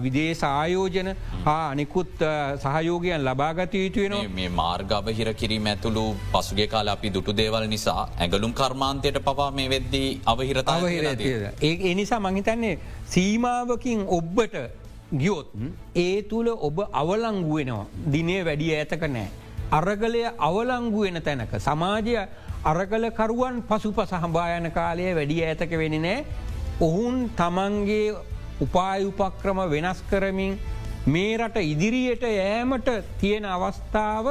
[0.01, 1.11] විදේ සායෝජන
[1.45, 2.25] හා අනිකුත්
[2.57, 8.09] සහයෝගයන් ලබාගත යුතු වෙන මේ මාර්ගව හිර කිරීම ඇතුළු පසුගේ කාල අපි දුටු දේවල් නිසා
[8.19, 11.09] ඇගලුම් කර්මාන්තයට පවා මේ වෙද්දී අවහිරත අවහිර
[11.61, 12.75] ඒ එනිසා මහිතන්නේ
[13.07, 14.55] සීමාවකින් ඔබ්බට
[15.13, 15.47] ගියොත්
[15.97, 19.29] ඒ තුළ ඔබ අවලංගුවෙනවා දිනේ වැඩිය ඇතක නෑ.
[19.71, 22.15] අරගලය අවලංගුවෙන තැනක සමාජය
[22.63, 26.25] අරගලකරුවන් පසු පසහම්බායන කාලය වැඩිය ඇතක වෙන නෑ
[26.79, 28.13] ඔහුන් තමන්ගේ
[28.61, 30.59] උපායුපක්‍රම වෙනස් කරමින්
[31.07, 34.27] මේ රට ඉදිරියට යෑමට තියෙන අවස්ථාව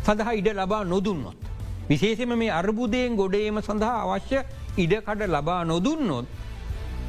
[0.00, 1.40] සඳහා ඉඩ ලබා නොදුන්නොත්.
[1.88, 4.38] විශේෂම මේ අර්බුදයෙන් ගොඩේම සඳහා අවශ්‍ය
[4.76, 6.26] ඉඩකඩ ලබා නොදුන්නොත්.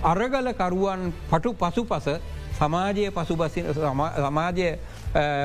[0.04, 2.08] අරගලකරුවන් පටු පසු පස
[2.54, 3.38] සමාජය පසු
[4.20, 4.70] සමාජය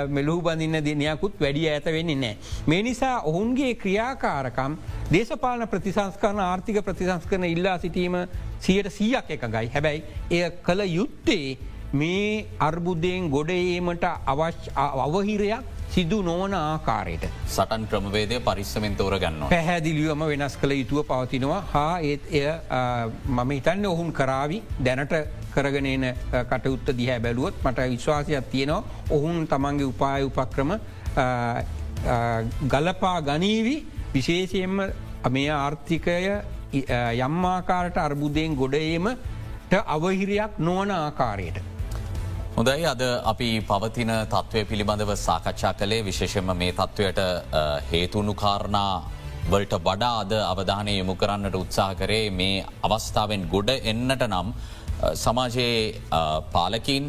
[0.09, 2.37] මෙලූ බඳන්න දිනයකුත් වැඩිය ඇත වෙන්නේ නෑ.
[2.67, 4.77] මේ නිසා ඔවුන්ගේ ක්‍රියාකාරකම්
[5.13, 8.17] දේශපාලන ප්‍රතිසංස්කරන ආර්ථික ප්‍රතිසංස්කරන ඉල්ලා සිටීම
[8.61, 11.59] සියට සීයක් එක ගයි හැබැයි එය කළ යුත්තේ
[11.93, 17.25] මේ අර්බුද්ධයෙන් ගොඩඒමට අවශ්‍ය අවහිරයක් සිදු නොවන ආකාරයට.
[17.47, 19.49] සටන් ක්‍රමවේදය පරිස්සමෙන් තෝර ගන්න.
[19.51, 22.47] පැහැදිලියම වෙනස් කළ යුතුව පවතිනවා හා ඒත් එය
[23.29, 25.15] මම හිතන්න ඔහුන් කරාවි දැනට
[25.61, 26.09] කරගෙනන
[26.47, 30.77] කටයුත්ත දිහැ බැලුවොත් මට විශ්වාසයක් තියෙනවා ඔහුන් තමන්ගේ උපාය උපක්‍රම
[32.69, 33.81] ගලපා ගනීවී
[34.15, 34.81] විශේෂයෙන්ම
[35.31, 36.17] මේ ආර්ථිකය
[37.19, 41.63] යම්මාකාරට අර්බුදයෙන් ගොඩේමට අවහිරයක් නොවන ආකාරයට.
[42.53, 47.21] හොඳයි අද අපි පවතින තත්ත්වය පිළිබඳව සාකච්ඡා කළේ විශේෂම මේ තත්ත්වයට
[47.91, 48.95] හේතුුණු කාරණා
[49.47, 54.53] වලට වඩා අද අවධානය යොමු කරන්නට උත්සාහ කරේ මේ අවස්ථාවෙන් ගොඩ එන්නට නම්
[55.25, 55.75] සමාජයේ
[56.55, 57.05] පාලකින්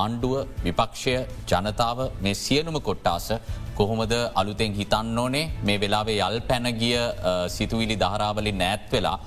[0.00, 0.34] ආණ්ඩුව
[0.64, 1.14] විපක්ෂය
[1.50, 3.26] ජනතාව මේ සියනුම කොට්ටාස
[3.78, 5.44] කොහොමද අලුතෙන් හිතන්න ඕනේ?
[5.66, 6.98] මේ වෙලාවේ යල් පැනගිය
[7.56, 9.18] සිතුවිලි දහරාවලින් නෑත් වෙලා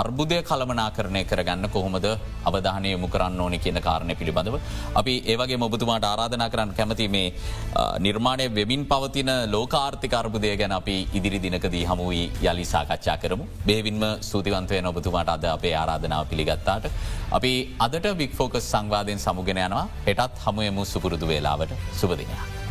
[0.00, 2.06] අර්බුදය කළමනා කරණය කරගන්න කොහොමද
[2.48, 4.56] අවධානය යොමු කරන්න ඕනි කියන කාරණය පිළිබඳව.
[5.00, 7.28] අපි ඒවගේ මොබතුමාට ආරාධනා කරන්න කැමති මේ
[8.06, 13.46] නිර්මාණය වෙමින් පවතින ලෝකාර්ථික අර්බුදය ගැන අපි ඉදිරි දිනකදී හමුවී යලි සාකච්ඡා කරමු.
[13.70, 16.90] බේවින්ම සූතිවන්තවය නොබතුමාට අද අපේ ආරාධනාව පිළිගත්තාට.
[17.38, 17.52] අපි
[17.86, 21.72] අදට වික්‍ෆෝකස් සංවාධයෙන් සමුගෙන යනවා හෙටත් හමුයමු සුපුරුදු වේලාවට
[22.02, 22.63] සුපදිනයක්.